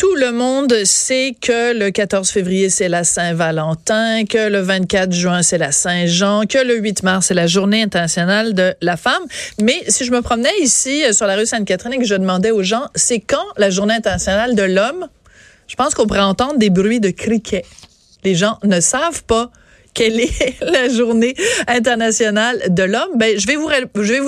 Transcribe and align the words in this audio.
Tout 0.00 0.14
le 0.14 0.32
monde 0.32 0.74
sait 0.86 1.36
que 1.38 1.78
le 1.78 1.90
14 1.90 2.30
février, 2.30 2.70
c'est 2.70 2.88
la 2.88 3.04
Saint-Valentin, 3.04 4.24
que 4.24 4.48
le 4.48 4.60
24 4.60 5.12
juin, 5.12 5.42
c'est 5.42 5.58
la 5.58 5.72
Saint-Jean, 5.72 6.46
que 6.46 6.56
le 6.56 6.78
8 6.78 7.02
mars, 7.02 7.26
c'est 7.26 7.34
la 7.34 7.46
Journée 7.46 7.82
internationale 7.82 8.54
de 8.54 8.74
la 8.80 8.96
femme. 8.96 9.22
Mais 9.60 9.84
si 9.88 10.06
je 10.06 10.10
me 10.10 10.22
promenais 10.22 10.58
ici 10.62 11.04
euh, 11.04 11.12
sur 11.12 11.26
la 11.26 11.36
rue 11.36 11.44
Sainte-Catherine 11.44 11.92
et 11.92 11.98
que 11.98 12.06
je 12.06 12.14
demandais 12.14 12.50
aux 12.50 12.62
gens, 12.62 12.86
c'est 12.94 13.20
quand 13.20 13.44
la 13.58 13.68
Journée 13.68 13.92
internationale 13.92 14.54
de 14.54 14.62
l'homme, 14.62 15.06
je 15.66 15.76
pense 15.76 15.94
qu'on 15.94 16.06
pourrait 16.06 16.20
entendre 16.20 16.56
des 16.56 16.70
bruits 16.70 17.00
de 17.00 17.10
criquets. 17.10 17.66
Les 18.24 18.34
gens 18.34 18.58
ne 18.64 18.80
savent 18.80 19.22
pas 19.24 19.50
quelle 19.94 20.20
est 20.20 20.60
la 20.60 20.88
journée 20.88 21.34
internationale 21.66 22.60
de 22.68 22.82
l'homme? 22.82 23.10
Ben, 23.16 23.38
je 23.38 23.46
vais 23.46 23.56
vous, 23.56 23.68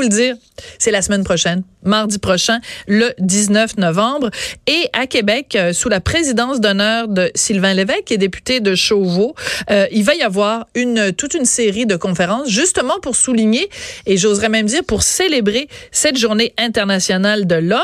le 0.00 0.08
dire. 0.08 0.36
C'est 0.78 0.90
la 0.90 1.02
semaine 1.02 1.24
prochaine, 1.24 1.62
mardi 1.82 2.18
prochain, 2.18 2.60
le 2.86 3.12
19 3.18 3.78
novembre. 3.78 4.30
Et 4.66 4.88
à 4.92 5.06
Québec, 5.06 5.56
euh, 5.56 5.72
sous 5.72 5.88
la 5.88 6.00
présidence 6.00 6.60
d'honneur 6.60 7.08
de 7.08 7.30
Sylvain 7.34 7.74
Lévesque, 7.74 8.04
qui 8.06 8.14
est 8.14 8.18
député 8.18 8.60
de 8.60 8.74
Chauveau, 8.74 9.34
euh, 9.70 9.86
il 9.92 10.04
va 10.04 10.14
y 10.14 10.22
avoir 10.22 10.66
une, 10.74 11.12
toute 11.12 11.34
une 11.34 11.44
série 11.44 11.86
de 11.86 11.96
conférences 11.96 12.48
justement 12.48 12.98
pour 13.00 13.16
souligner, 13.16 13.68
et 14.06 14.16
j'oserais 14.16 14.48
même 14.48 14.66
dire 14.66 14.84
pour 14.84 15.02
célébrer 15.02 15.68
cette 15.90 16.16
journée 16.16 16.54
internationale 16.58 17.46
de 17.46 17.56
l'homme. 17.56 17.80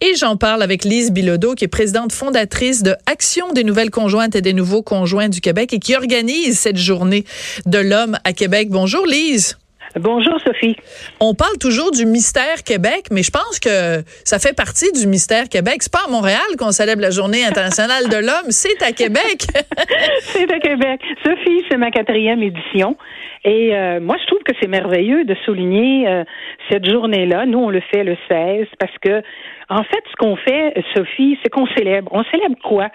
Et 0.00 0.14
j'en 0.16 0.36
parle 0.36 0.62
avec 0.62 0.84
Lise 0.84 1.10
Bilodeau, 1.10 1.54
qui 1.54 1.64
est 1.64 1.68
présidente 1.68 2.12
fondatrice 2.12 2.82
de 2.82 2.94
Action 3.06 3.52
des 3.52 3.64
nouvelles 3.64 3.90
conjointes 3.90 4.36
et 4.36 4.42
des 4.42 4.52
nouveaux 4.52 4.82
conjoints 4.82 5.28
du 5.28 5.40
Québec 5.40 5.72
et 5.72 5.78
qui 5.78 5.94
organise 5.94 6.58
cette 6.58 6.76
journée 6.76 7.19
de 7.66 7.78
l'homme 7.78 8.16
à 8.24 8.32
Québec. 8.32 8.68
Bonjour 8.70 9.06
Lise. 9.06 9.58
Bonjour 9.96 10.40
Sophie. 10.40 10.76
On 11.18 11.34
parle 11.34 11.58
toujours 11.58 11.90
du 11.90 12.06
mystère 12.06 12.62
Québec, 12.64 13.06
mais 13.10 13.24
je 13.24 13.32
pense 13.32 13.58
que 13.58 14.02
ça 14.24 14.38
fait 14.38 14.54
partie 14.54 14.92
du 14.92 15.08
mystère 15.08 15.48
Québec. 15.48 15.78
C'est 15.80 15.92
pas 15.92 16.06
à 16.06 16.10
Montréal 16.10 16.46
qu'on 16.58 16.70
célèbre 16.70 17.02
la 17.02 17.10
Journée 17.10 17.44
internationale 17.44 18.08
de 18.08 18.16
l'homme, 18.16 18.50
c'est 18.50 18.80
à 18.82 18.92
Québec. 18.92 19.48
c'est 20.20 20.50
à 20.52 20.60
Québec. 20.60 21.00
Sophie, 21.24 21.64
c'est 21.68 21.76
ma 21.76 21.90
quatrième 21.90 22.40
édition. 22.40 22.96
Et 23.44 23.74
euh, 23.74 23.98
moi, 23.98 24.16
je 24.20 24.26
trouve 24.26 24.42
que 24.44 24.52
c'est 24.60 24.68
merveilleux 24.68 25.24
de 25.24 25.34
souligner 25.44 26.06
euh, 26.06 26.24
cette 26.70 26.88
journée-là. 26.88 27.46
Nous, 27.46 27.58
on 27.58 27.70
le 27.70 27.80
fait 27.80 28.04
le 28.04 28.16
16 28.28 28.68
parce 28.78 28.96
que, 29.02 29.22
en 29.68 29.82
fait, 29.82 30.02
ce 30.08 30.16
qu'on 30.18 30.36
fait, 30.36 30.74
Sophie, 30.94 31.36
c'est 31.42 31.48
qu'on 31.48 31.66
célèbre. 31.66 32.10
On 32.12 32.22
célèbre 32.24 32.56
quoi? 32.62 32.90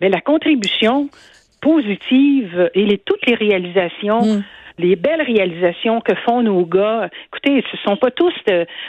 Mais 0.00 0.08
la 0.08 0.20
contribution 0.20 1.08
positive 1.60 2.70
et 2.74 2.84
les, 2.84 2.98
toutes 2.98 3.24
les 3.26 3.34
réalisations. 3.34 4.22
Mm. 4.22 4.44
les 4.78 4.96
belles 4.96 5.20
réalisations 5.20 6.00
que 6.00 6.14
font 6.26 6.42
nos 6.42 6.64
gars. 6.64 7.10
Écoutez, 7.28 7.62
ce 7.70 7.76
sont 7.86 7.96
pas 7.96 8.10
tous 8.10 8.32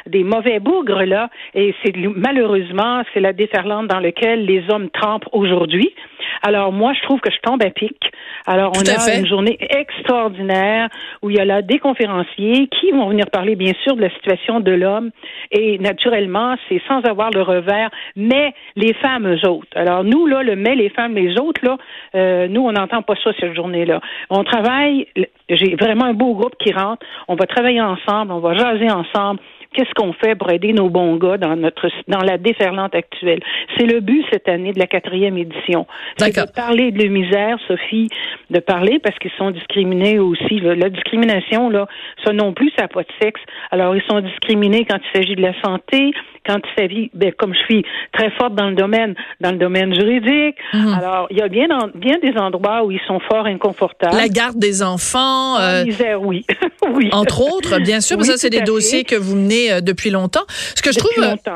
des 0.08 0.24
mauvais 0.24 0.60
bougres 0.60 1.04
là, 1.04 1.30
et 1.54 1.76
c'est 1.84 1.94
malheureusement 1.98 3.04
c'est 3.14 3.20
la 3.20 3.34
déferlante 3.34 3.88
dans 3.88 4.00
laquelle 4.00 4.46
les 4.46 4.64
hommes 4.70 4.90
trempent 4.90 5.28
aujourd'hui. 5.34 5.94
Alors 6.42 6.72
moi, 6.72 6.94
je 6.94 7.02
trouve 7.04 7.20
que 7.20 7.32
je 7.32 7.40
tombe 7.42 7.64
à 7.64 7.70
pic. 7.70 7.98
Alors 8.46 8.72
on 8.76 8.82
a 8.82 9.16
une 9.16 9.28
journée 9.28 9.58
extraordinaire 9.60 10.90
où 11.22 11.30
il 11.30 11.38
y 11.38 11.40
a 11.40 11.46
là 11.46 11.62
des 11.62 11.80
conférenciers 11.80 12.68
qui 12.68 12.92
vont 12.92 13.10
venir 13.10 13.26
parler 13.32 13.56
bien 13.56 13.74
sûr 13.84 13.96
de 13.96 14.02
la 14.02 14.10
situation 14.10 14.60
de 14.60 14.72
l'homme 14.72 15.12
et 15.52 15.78
naturellement 15.78 16.56
c'est 16.68 16.82
sans 16.88 17.02
avoir 17.02 17.30
le 17.32 17.42
revers, 17.42 17.90
mais 18.16 18.54
les 18.76 18.94
femmes 18.94 19.28
eux 19.28 19.48
autres. 19.48 19.70
Alors 19.76 20.04
nous 20.04 20.26
là, 20.26 20.42
le 20.44 20.56
mais 20.56 20.76
les 20.76 20.90
femmes 20.90 21.16
les 21.16 21.40
autres 21.40 21.62
là, 21.64 21.78
euh, 22.16 22.48
nous 22.48 22.62
on 22.62 22.72
n'entend 22.72 23.04
pas 23.04 23.16
ça 23.24 23.32
cette 23.40 23.56
journée-là. 23.56 24.02
On 24.30 24.44
travaille, 24.44 25.08
j'ai 25.50 25.76
vraiment 25.76 26.06
un 26.06 26.14
beau 26.14 26.34
groupe 26.34 26.56
qui 26.60 26.74
rentre. 26.74 27.06
On 27.28 27.36
va 27.36 27.46
travailler 27.46 27.82
ensemble, 27.82 28.32
on 28.32 28.40
va 28.40 28.56
jaser 28.56 28.90
ensemble 28.90 29.40
qu'est-ce 29.74 29.94
qu'on 29.96 30.14
fait 30.14 30.36
pour 30.36 30.52
aider 30.52 30.74
nos 30.74 30.90
bons 30.90 31.16
gars 31.16 31.38
dans 31.38 31.56
notre 31.56 31.88
dans 32.08 32.22
la 32.22 32.38
déferlante 32.38 32.96
actuelle? 32.96 33.40
C'est 33.78 33.86
le 33.86 34.00
but 34.00 34.26
cette 34.32 34.48
année 34.50 34.74
de 34.74 34.80
la 34.80 34.88
quatrième 34.88 35.38
édition. 35.38 35.88
C'est 36.18 36.36
de 36.36 36.52
parler 36.52 36.92
de 36.92 37.02
la 37.02 37.10
misère, 37.10 37.58
Sophie, 37.68 38.10
de 38.50 38.60
parler 38.60 39.00
parce 39.00 39.18
qu'ils 39.20 39.32
sont 39.38 39.52
discriminés 39.52 40.20
aussi. 40.20 40.60
La 40.60 40.90
discrimination, 40.90 41.70
là, 41.70 41.88
ça 42.26 42.34
non 42.34 42.54
plus, 42.54 42.72
ça 42.76 42.84
n'a 42.84 42.88
pas 42.88 43.04
de 43.04 43.12
sexe. 43.22 43.42
Alors, 43.72 43.96
ils 43.96 44.04
sont 44.10 44.20
discriminés 44.20 44.86
quand 44.86 44.98
il 44.98 45.20
s'agit 45.20 45.36
de 45.36 45.42
la 45.42 45.60
santé, 45.62 46.12
quand 46.46 46.58
il 46.58 46.82
s'agit, 46.82 47.12
ben, 47.14 47.32
comme 47.38 47.54
je 47.54 47.60
suis 47.60 47.86
très 48.12 48.32
forte 48.32 48.56
dans 48.56 48.70
le 48.70 48.76
domaine, 48.76 49.16
dans 49.40 49.52
le 49.52 49.58
domaine 49.58 49.94
juridique. 49.94 50.58
Mhm. 50.74 50.94
Alors, 50.94 51.28
il 51.30 51.38
y 51.38 51.42
a 51.42 51.48
bien, 51.48 51.68
bien 51.96 52.18
des 52.22 52.38
endroits 52.38 52.84
où 52.84 52.92
ils 52.92 53.02
sont 53.08 53.20
fort 53.20 53.46
inconfortables. 53.46 54.16
La 54.16 54.28
garde 54.28 54.58
des 54.58 54.84
enfants. 54.84 55.58
Euh, 55.60 55.86
misère, 55.86 56.22
oui. 56.22 56.46
oui. 56.94 57.10
Entre 57.12 57.42
autres, 57.42 57.80
bien 57.80 58.02
sûr, 58.02 58.18
mais 58.18 58.26
ça, 58.26 58.38
c'est 58.38 58.50
des 58.50 58.62
dossiers 58.62 59.04
que 59.04 59.16
vous 59.16 59.36
menez 59.36 59.61
euh, 59.70 59.82
depuis 59.82 60.10
longtemps. 60.10 60.46
Ce 60.76 60.82
que 60.82 60.92
je 60.92 61.00
trouve, 61.00 61.12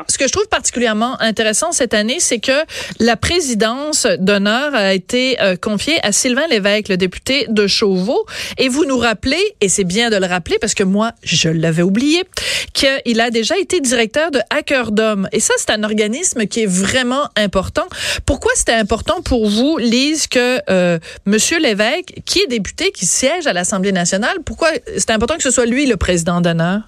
ce 0.08 0.18
que 0.18 0.26
je 0.26 0.32
trouve 0.32 0.48
particulièrement 0.48 1.20
intéressant 1.20 1.72
cette 1.72 1.94
année, 1.94 2.20
c'est 2.20 2.38
que 2.38 2.64
la 3.00 3.16
présidence 3.16 4.06
d'honneur 4.18 4.74
a 4.74 4.92
été 4.94 5.40
euh, 5.40 5.56
confiée 5.56 5.98
à 6.02 6.12
Sylvain 6.12 6.46
Lévesque, 6.48 6.88
le 6.88 6.96
député 6.96 7.46
de 7.48 7.66
Chauveau. 7.66 8.26
Et 8.58 8.68
vous 8.68 8.84
nous 8.84 8.98
rappelez, 8.98 9.42
et 9.60 9.68
c'est 9.68 9.84
bien 9.84 10.10
de 10.10 10.16
le 10.16 10.26
rappeler 10.26 10.58
parce 10.60 10.74
que 10.74 10.84
moi, 10.84 11.12
je 11.22 11.48
l'avais 11.48 11.82
oublié, 11.82 12.22
qu'il 12.72 13.20
a 13.20 13.30
déjà 13.30 13.58
été 13.58 13.80
directeur 13.80 14.30
de 14.30 14.40
Hacker 14.50 14.92
d'Homme. 14.92 15.28
Et 15.32 15.40
ça, 15.40 15.54
c'est 15.56 15.70
un 15.70 15.82
organisme 15.82 16.46
qui 16.46 16.62
est 16.62 16.70
vraiment 16.70 17.28
important. 17.36 17.86
Pourquoi 18.26 18.52
c'était 18.54 18.72
important 18.72 19.22
pour 19.22 19.48
vous, 19.48 19.78
Lise, 19.78 20.26
que 20.26 20.60
euh, 20.70 20.98
Monsieur 21.24 21.58
Lévesque, 21.58 22.14
qui 22.24 22.40
est 22.40 22.46
député, 22.46 22.90
qui 22.92 23.06
siège 23.06 23.46
à 23.46 23.52
l'Assemblée 23.52 23.92
nationale, 23.92 24.36
pourquoi 24.44 24.68
c'est 24.96 25.10
important 25.10 25.36
que 25.36 25.42
ce 25.42 25.50
soit 25.50 25.66
lui 25.66 25.86
le 25.86 25.96
président 25.96 26.40
d'honneur? 26.40 26.80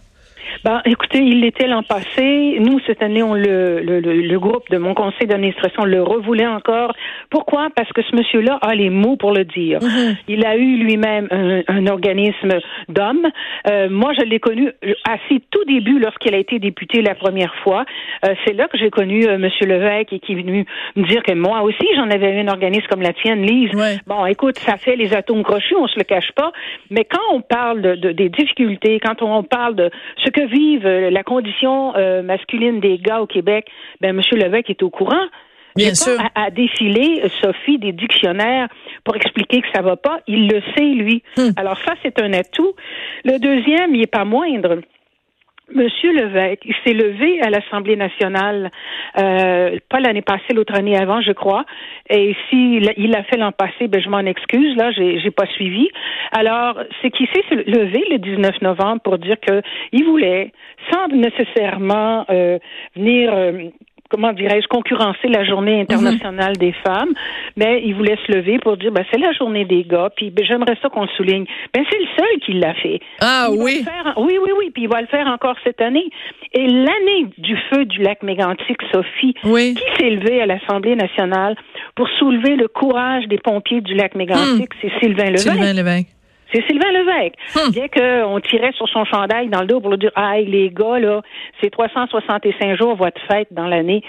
Ben, 0.64 0.80
écoutez, 0.84 1.18
il 1.18 1.40
l'était 1.40 1.66
l'an 1.66 1.82
passé. 1.82 2.58
Nous, 2.60 2.80
cette 2.86 3.02
année, 3.02 3.22
on 3.22 3.34
le, 3.34 3.80
le, 3.80 4.00
le, 4.00 4.38
groupe 4.38 4.68
de 4.70 4.78
mon 4.78 4.94
conseil 4.94 5.26
d'administration 5.26 5.84
le 5.84 6.02
revoulait 6.02 6.46
encore. 6.46 6.94
Pourquoi? 7.30 7.68
Parce 7.74 7.92
que 7.92 8.02
ce 8.02 8.16
monsieur-là 8.16 8.58
a 8.60 8.74
les 8.74 8.90
mots 8.90 9.16
pour 9.16 9.32
le 9.32 9.44
dire. 9.44 9.78
Mm-hmm. 9.80 10.16
Il 10.28 10.46
a 10.46 10.56
eu 10.56 10.76
lui-même 10.76 11.28
un, 11.30 11.86
organisme 11.86 12.58
d'hommes. 12.88 13.26
Euh, 13.68 13.88
moi, 13.90 14.12
je 14.18 14.24
l'ai 14.24 14.40
connu 14.40 14.70
assez 15.04 15.42
tout 15.50 15.64
début 15.64 15.98
lorsqu'il 15.98 16.34
a 16.34 16.38
été 16.38 16.58
député 16.58 17.02
la 17.02 17.14
première 17.14 17.54
fois. 17.62 17.84
Euh, 18.24 18.34
c'est 18.44 18.54
là 18.54 18.68
que 18.68 18.78
j'ai 18.78 18.90
connu 18.90 19.26
euh, 19.26 19.38
Monsieur 19.38 19.66
Levesque 19.66 20.12
et 20.12 20.18
qui 20.18 20.32
est 20.32 20.36
venu 20.36 20.66
me 20.96 21.06
dire 21.06 21.22
que 21.22 21.32
moi 21.32 21.62
aussi, 21.62 21.86
j'en 21.96 22.10
avais 22.10 22.34
eu 22.34 22.40
un 22.40 22.48
organisme 22.48 22.86
comme 22.88 23.02
la 23.02 23.12
tienne, 23.12 23.42
Lise. 23.42 23.70
Bon, 24.06 24.26
écoute, 24.26 24.58
ça 24.58 24.76
fait 24.76 24.96
les 24.96 25.14
atomes 25.14 25.42
crochus, 25.42 25.76
on 25.76 25.86
se 25.86 25.98
le 25.98 26.04
cache 26.04 26.32
pas. 26.34 26.52
Mais 26.90 27.04
quand 27.04 27.22
on 27.32 27.40
parle 27.40 27.80
de, 27.80 27.94
de 27.94 28.12
des 28.12 28.28
difficultés, 28.28 29.00
quand 29.00 29.22
on 29.22 29.42
parle 29.42 29.76
de 29.76 29.90
ce 30.24 30.27
que 30.30 30.46
vivent 30.46 30.86
euh, 30.86 31.10
la 31.10 31.22
condition 31.22 31.94
euh, 31.96 32.22
masculine 32.22 32.80
des 32.80 32.98
gars 32.98 33.20
au 33.20 33.26
Québec, 33.26 33.66
ben 34.00 34.10
M. 34.10 34.22
Levesque 34.32 34.70
est 34.70 34.82
au 34.82 34.90
courant. 34.90 35.26
Bien 35.76 35.94
sûr. 35.94 36.18
À, 36.34 36.50
défiler, 36.50 37.20
euh, 37.24 37.28
Sophie, 37.40 37.78
des 37.78 37.92
dictionnaires 37.92 38.68
pour 39.04 39.14
expliquer 39.16 39.60
que 39.60 39.68
ça 39.72 39.80
va 39.80 39.96
pas. 39.96 40.20
Il 40.26 40.48
le 40.48 40.60
sait, 40.76 40.94
lui. 40.94 41.22
Hmm. 41.36 41.50
Alors 41.56 41.78
ça, 41.86 41.94
c'est 42.02 42.20
un 42.20 42.32
atout. 42.32 42.72
Le 43.24 43.38
deuxième, 43.38 43.94
il 43.94 44.02
est 44.02 44.10
pas 44.10 44.24
moindre. 44.24 44.80
Monsieur 45.74 46.12
Levesque, 46.12 46.64
il 46.64 46.74
s'est 46.82 46.94
levé 46.94 47.40
à 47.42 47.50
l'Assemblée 47.50 47.96
nationale, 47.96 48.70
euh, 49.18 49.76
pas 49.90 50.00
l'année 50.00 50.22
passée, 50.22 50.54
l'autre 50.54 50.74
année 50.74 50.96
avant, 50.96 51.20
je 51.20 51.32
crois. 51.32 51.66
Et 52.08 52.34
s'il 52.48 52.90
il 52.96 53.10
l'a 53.10 53.22
fait 53.24 53.36
l'an 53.36 53.52
passé, 53.52 53.86
ben 53.86 54.00
je 54.00 54.08
m'en 54.08 54.20
excuse, 54.20 54.76
là, 54.76 54.90
j'ai, 54.92 55.20
j'ai 55.20 55.30
pas 55.30 55.46
suivi. 55.46 55.90
Alors, 56.32 56.80
c'est 57.02 57.10
qu'il 57.10 57.26
s'est 57.28 57.44
levé 57.50 58.02
le 58.10 58.18
19 58.18 58.62
novembre 58.62 59.02
pour 59.02 59.18
dire 59.18 59.36
que 59.40 59.60
il 59.92 60.04
voulait, 60.04 60.52
sans 60.90 61.08
nécessairement 61.08 62.24
euh, 62.30 62.58
venir 62.96 63.30
euh, 63.34 63.68
comment 64.08 64.32
dirais-je, 64.32 64.66
concurrencer 64.68 65.28
la 65.28 65.44
journée 65.44 65.80
internationale 65.80 66.56
des 66.56 66.72
femmes, 66.86 67.12
mais 67.56 67.82
il 67.84 67.94
voulait 67.94 68.18
se 68.26 68.32
lever 68.32 68.58
pour 68.58 68.76
dire, 68.76 68.92
ben, 68.92 69.04
c'est 69.10 69.18
la 69.18 69.32
journée 69.32 69.64
des 69.64 69.84
gars, 69.84 70.10
puis 70.16 70.30
ben, 70.30 70.44
j'aimerais 70.44 70.76
ça 70.82 70.88
qu'on 70.88 71.06
souligne. 71.08 71.44
Ben, 71.74 71.84
c'est 71.90 71.98
le 71.98 72.06
seul 72.16 72.40
qui 72.44 72.52
l'a 72.54 72.74
fait. 72.74 73.00
Ah 73.20 73.48
oui? 73.50 73.84
oui, 74.16 74.38
oui, 74.42 74.50
oui, 74.58 74.70
puis 74.72 74.84
il 74.84 74.88
va 74.88 75.00
le 75.00 75.06
faire 75.08 75.26
encore 75.26 75.56
cette 75.64 75.80
année. 75.80 76.08
Et 76.52 76.66
l'année 76.66 77.26
du 77.38 77.56
feu 77.70 77.84
du 77.84 78.02
lac 78.02 78.22
Mégantic, 78.22 78.78
Sophie, 78.92 79.34
qui 79.34 79.84
s'est 79.98 80.10
levée 80.10 80.40
à 80.40 80.46
l'Assemblée 80.46 80.96
nationale 80.96 81.56
pour 81.94 82.08
soulever 82.18 82.56
le 82.56 82.68
courage 82.68 83.26
des 83.28 83.38
pompiers 83.38 83.80
du 83.80 83.94
lac 83.94 84.14
Mégantic, 84.14 84.74
hmm. 84.74 84.78
c'est 84.80 84.92
Sylvain 85.00 85.26
Levesque. 85.26 85.50
Sylvain 85.50 85.72
Levesque. 85.72 86.17
C'est 86.52 86.64
Sylvain 86.66 86.90
Levesque. 86.92 87.34
Hmm. 87.54 87.70
Bien 87.70 87.88
qu'on 87.88 88.40
tirait 88.40 88.72
sur 88.72 88.88
son 88.88 89.04
chandail 89.04 89.48
dans 89.48 89.60
le 89.60 89.66
dos 89.66 89.80
pour 89.80 89.90
lui 89.90 89.98
dire, 89.98 90.12
ah, 90.14 90.38
les 90.40 90.70
gars, 90.70 90.98
là, 90.98 91.22
c'est 91.60 91.70
365 91.70 92.78
jours 92.78 92.96
votre 92.96 93.20
fête 93.28 93.48
dans 93.50 93.66
l'année. 93.66 94.02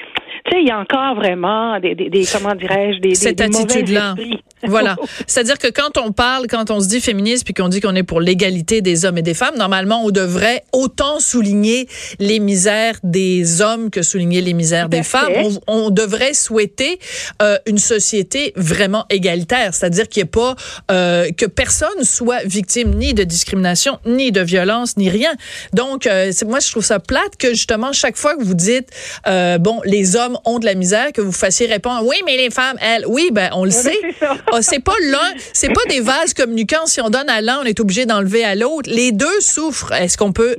Tu 0.45 0.51
sais, 0.51 0.61
il 0.61 0.67
y 0.67 0.71
a 0.71 0.79
encore 0.79 1.15
vraiment 1.15 1.79
des, 1.79 1.95
des, 1.95 2.23
comment 2.31 2.55
dirais-je, 2.55 2.99
des, 2.99 3.15
Cette 3.15 3.37
des, 3.37 3.43
attitude-là. 3.43 4.15
Voilà. 4.63 4.95
C'est-à-dire 5.27 5.57
que 5.57 5.67
quand 5.67 5.97
on 5.97 6.11
parle, 6.11 6.47
quand 6.47 6.71
on 6.71 6.79
se 6.79 6.87
dit 6.87 7.01
féministe, 7.01 7.45
puis 7.45 7.53
qu'on 7.53 7.69
dit 7.69 7.81
qu'on 7.81 7.95
est 7.95 8.03
pour 8.03 8.21
l'égalité 8.21 8.81
des 8.81 9.05
hommes 9.05 9.17
et 9.17 9.21
des 9.21 9.33
femmes, 9.33 9.55
normalement, 9.57 10.03
on 10.03 10.11
devrait 10.11 10.63
autant 10.73 11.19
souligner 11.19 11.87
les 12.19 12.39
misères 12.39 12.95
des 13.03 13.61
hommes 13.61 13.89
que 13.89 14.01
souligner 14.01 14.41
les 14.41 14.53
misères 14.53 14.89
des 14.89 15.03
femmes. 15.03 15.31
On, 15.67 15.89
devrait 15.89 16.35
souhaiter 16.35 16.99
euh, 17.41 17.57
une 17.65 17.79
société 17.79 18.53
vraiment 18.55 19.05
égalitaire, 19.09 19.73
c'est-à-dire 19.73 20.07
qu'il 20.07 20.21
n'y 20.21 20.27
ait 20.27 20.31
pas 20.31 20.55
euh, 20.91 21.31
que 21.31 21.45
personne 21.47 22.03
soit 22.03 22.43
victime 22.45 22.93
ni 22.93 23.13
de 23.13 23.23
discrimination, 23.23 23.99
ni 24.05 24.31
de 24.31 24.41
violence, 24.41 24.97
ni 24.97 25.09
rien. 25.09 25.31
Donc, 25.73 26.05
euh, 26.05 26.31
moi, 26.45 26.59
je 26.59 26.69
trouve 26.69 26.85
ça 26.85 26.99
plate 26.99 27.37
que 27.39 27.49
justement 27.49 27.91
chaque 27.91 28.17
fois 28.17 28.35
que 28.35 28.43
vous 28.43 28.53
dites 28.53 28.89
bon, 29.25 29.81
les 29.83 30.15
hommes 30.15 30.37
ont 30.45 30.59
de 30.59 30.65
la 30.65 30.75
misère, 30.75 31.11
que 31.11 31.21
vous 31.21 31.31
fassiez 31.31 31.65
répondre 31.65 32.05
oui, 32.05 32.17
mais 32.25 32.37
les 32.37 32.49
femmes, 32.49 32.77
elles, 32.81 33.05
oui, 33.07 33.29
ben 33.31 33.49
on 33.53 33.65
le 33.65 33.71
sait. 33.71 33.97
Ah, 34.51 34.61
c'est 34.61 34.79
pas 34.79 34.95
l'un, 35.09 35.33
c'est 35.53 35.69
pas 35.69 35.83
des 35.89 35.99
vases 36.01 36.33
communicants. 36.33 36.85
Si 36.85 37.01
on 37.01 37.09
donne 37.09 37.29
à 37.29 37.41
l'un, 37.41 37.59
on 37.61 37.65
est 37.65 37.79
obligé 37.79 38.05
d'enlever 38.05 38.43
à 38.43 38.55
l'autre. 38.55 38.89
Les 38.89 39.11
deux 39.11 39.39
souffrent. 39.41 39.91
Est-ce 39.93 40.17
qu'on 40.17 40.31
peut 40.31 40.55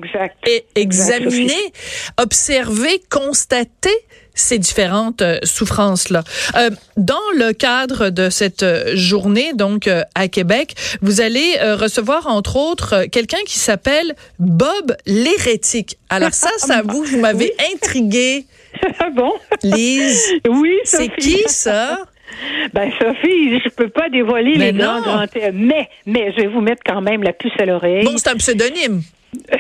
examiner, 0.75 1.73
observer, 2.19 3.03
constater 3.11 3.91
ces 4.35 4.59
différentes 4.59 5.23
euh, 5.23 5.39
souffrances-là? 5.43 6.25
Euh, 6.57 6.71
dans 6.97 7.19
le 7.35 7.53
cadre 7.53 8.11
de 8.11 8.31
cette 8.31 8.63
euh, 8.63 8.95
journée, 8.95 9.53
donc 9.55 9.89
à 10.15 10.29
Québec, 10.29 10.75
vous 11.03 11.21
allez 11.21 11.59
recevoir 11.75 12.27
entre 12.27 12.57
autres 12.57 13.05
quelqu'un 13.05 13.43
qui 13.47 13.59
s'appelle 13.59 14.15
Bob 14.39 14.97
l'hérétique. 15.07 15.99
Alors 16.09 16.33
ça, 16.33 16.51
ça 16.59 16.83
vous, 16.87 17.05
vous 17.05 17.19
m'avez 17.19 17.55
intrigué. 17.75 18.47
Ah 19.01 19.11
bon? 19.11 19.33
Lise. 19.65 20.33
Oui, 20.49 20.79
C'est 20.85 21.09
qui 21.09 21.43
ça? 21.49 21.99
Ben 22.73 22.91
Sophie, 23.01 23.61
je 23.65 23.69
peux 23.71 23.89
pas 23.89 24.09
dévoiler 24.09 24.55
les 24.55 24.73
grands, 24.73 25.01
grands 25.01 25.25
mais 25.53 25.89
mais 26.07 26.33
je 26.33 26.43
vais 26.43 26.47
vous 26.49 26.61
mettre 26.61 26.83
quand 26.85 27.01
même 27.01 27.23
la 27.23 27.33
puce 27.33 27.53
à 27.59 27.67
l'oreille. 27.67 28.05
Bon, 28.05 28.17
c'est 28.17 28.31
un 28.31 28.37
pseudonyme. 28.37 29.03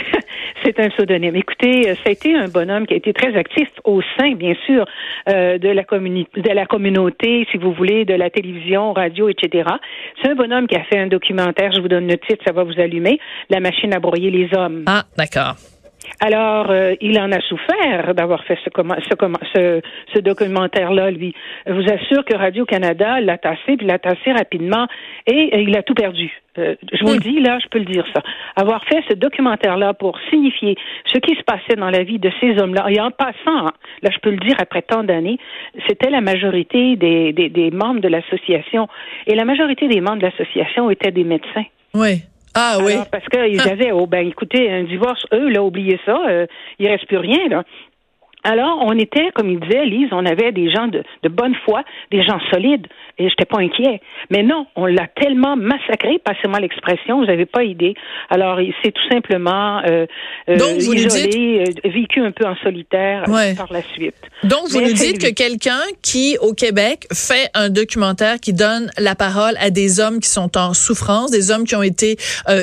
c'est 0.65 0.79
un 0.81 0.89
pseudonyme. 0.91 1.37
Écoutez, 1.37 1.91
euh, 1.91 1.95
ça 1.97 2.09
a 2.09 2.11
été 2.11 2.35
un 2.35 2.49
bonhomme 2.49 2.87
qui 2.87 2.95
a 2.95 2.97
été 2.97 3.13
très 3.13 3.37
actif 3.37 3.69
au 3.85 4.01
sein, 4.19 4.33
bien 4.35 4.55
sûr, 4.67 4.85
euh, 5.29 5.59
de 5.59 5.69
la 5.69 5.83
de 5.83 6.55
la 6.55 6.67
communauté, 6.67 7.47
si 7.51 7.59
vous 7.59 7.73
voulez, 7.73 8.05
de 8.05 8.15
la 8.15 8.31
télévision, 8.31 8.93
radio, 8.93 9.29
etc. 9.29 9.69
C'est 10.23 10.31
un 10.31 10.35
bonhomme 10.35 10.67
qui 10.67 10.77
a 10.77 10.85
fait 10.85 10.99
un 10.99 11.07
documentaire. 11.07 11.73
Je 11.73 11.81
vous 11.81 11.89
donne 11.89 12.07
le 12.07 12.19
titre, 12.19 12.43
ça 12.47 12.53
va 12.53 12.65
vous 12.65 12.79
allumer. 12.79 13.19
La 13.49 13.61
machine 13.61 13.95
à 13.95 14.01
broyer 14.01 14.31
les 14.31 14.49
hommes. 14.57 14.85
Ah, 14.87 15.05
d'accord. 15.17 15.57
Alors, 16.19 16.71
euh, 16.71 16.95
il 17.01 17.19
en 17.19 17.31
a 17.33 17.41
souffert 17.41 18.15
d'avoir 18.15 18.45
fait 18.45 18.59
ce, 18.65 18.71
ce, 19.55 19.81
ce 20.15 20.19
documentaire-là, 20.19 21.11
lui. 21.11 21.35
Je 21.67 21.73
vous 21.73 21.91
assure 21.91 22.25
que 22.25 22.37
Radio-Canada 22.37 23.21
l'a 23.21 23.39
tassé, 23.39 23.77
puis 23.77 23.87
l'a 23.87 23.99
tassé 23.99 24.33
rapidement, 24.33 24.87
et 25.27 25.51
euh, 25.55 25.61
il 25.63 25.77
a 25.77 25.83
tout 25.83 25.95
perdu. 25.95 26.31
Euh, 26.59 26.75
je 26.93 27.05
vous 27.05 27.13
le 27.13 27.21
dis, 27.21 27.41
là, 27.41 27.59
je 27.63 27.69
peux 27.69 27.79
le 27.79 27.85
dire 27.85 28.05
ça. 28.15 28.23
Avoir 28.57 28.85
fait 28.85 29.03
ce 29.09 29.15
documentaire-là 29.15 29.95
pour 29.95 30.19
signifier 30.31 30.77
ce 31.07 31.19
qui 31.19 31.35
se 31.37 31.43
passait 31.43 31.77
dans 31.77 31.91
la 31.91 32.03
vie 32.03 32.19
de 32.19 32.31
ces 32.41 32.61
hommes-là, 32.61 32.87
et 32.91 33.01
en 33.01 33.11
passant, 33.11 33.67
hein, 33.67 33.73
là, 34.03 34.11
je 34.13 34.19
peux 34.19 34.31
le 34.31 34.39
dire 34.39 34.57
après 34.59 34.83
tant 34.83 35.05
d'années, 35.05 35.39
c'était 35.89 36.11
la 36.11 36.21
majorité 36.21 36.97
des, 36.97 37.33
des, 37.33 37.49
des 37.49 37.71
membres 37.71 38.01
de 38.01 38.09
l'association, 38.09 38.89
et 39.27 39.35
la 39.35 39.45
majorité 39.45 39.89
des 39.89 40.01
membres 40.01 40.19
de 40.19 40.27
l'association 40.27 40.91
étaient 40.91 41.13
des 41.13 41.25
médecins. 41.25 41.65
Oui. 41.95 42.23
Ah 42.55 42.79
oui. 42.85 42.95
parce 43.11 43.27
qu'ils 43.27 43.61
ah. 43.61 43.71
avaient, 43.71 43.93
oh 43.93 44.07
ben 44.07 44.27
écoutez, 44.27 44.71
un 44.71 44.85
divorce, 44.85 45.25
eux, 45.33 45.49
là, 45.49 45.63
oubliez 45.63 46.01
ça, 46.05 46.21
euh, 46.29 46.47
il 46.79 46.89
reste 46.89 47.07
plus 47.07 47.19
rien, 47.19 47.49
là. 47.49 47.65
Alors, 48.43 48.79
on 48.83 48.99
était, 48.99 49.31
comme 49.35 49.51
il 49.51 49.61
disait, 49.61 49.85
Lise, 49.85 50.09
on 50.13 50.25
avait 50.25 50.51
des 50.53 50.71
gens 50.71 50.87
de, 50.87 51.03
de 51.23 51.29
bonne 51.29 51.55
foi, 51.67 51.83
des 52.11 52.23
gens 52.23 52.41
solides, 52.51 52.87
et 53.21 53.29
j'étais 53.29 53.45
pas 53.45 53.59
inquiet. 53.59 54.01
Mais 54.31 54.43
non, 54.43 54.67
on 54.77 54.87
l'a 54.87 55.07
tellement 55.09 55.55
massacré, 55.57 56.19
passez-moi 56.25 56.59
l'expression, 56.61 57.21
vous 57.21 57.27
n'avez 57.27 57.45
pas 57.45 57.65
idée. 57.65 57.95
Alors, 58.31 58.59
c'est 58.83 58.93
tout 58.93 59.09
simplement 59.11 59.83
euh, 59.87 60.07
euh 60.49 60.57
isolé, 60.79 61.65
euh, 61.69 61.91
vécu 61.91 62.21
un 62.21 62.33
peu 62.33 62.47
en 62.47 62.57
solitaire 62.57 63.25
euh, 63.29 63.55
par 63.55 63.71
la 63.71 63.83
suite. 63.83 64.17
Donc, 64.45 64.69
vous 64.71 64.81
nous 64.81 64.95
dites 64.95 65.19
que 65.19 65.33
quelqu'un 65.33 65.83
qui, 66.03 66.39
au 66.41 66.55
Québec, 66.55 67.07
fait 67.13 67.51
un 67.53 67.69
documentaire 67.69 68.41
qui 68.41 68.55
donne 68.55 68.91
la 68.97 69.15
parole 69.15 69.55
à 69.61 69.69
des 69.69 70.01
hommes 70.01 70.21
qui 70.21 70.31
sont 70.31 70.57
en 70.57 70.73
souffrance, 70.73 71.31
des 71.31 71.51
hommes 71.51 71.65
qui 71.65 71.77
ont 71.77 71.83
été 71.83 72.17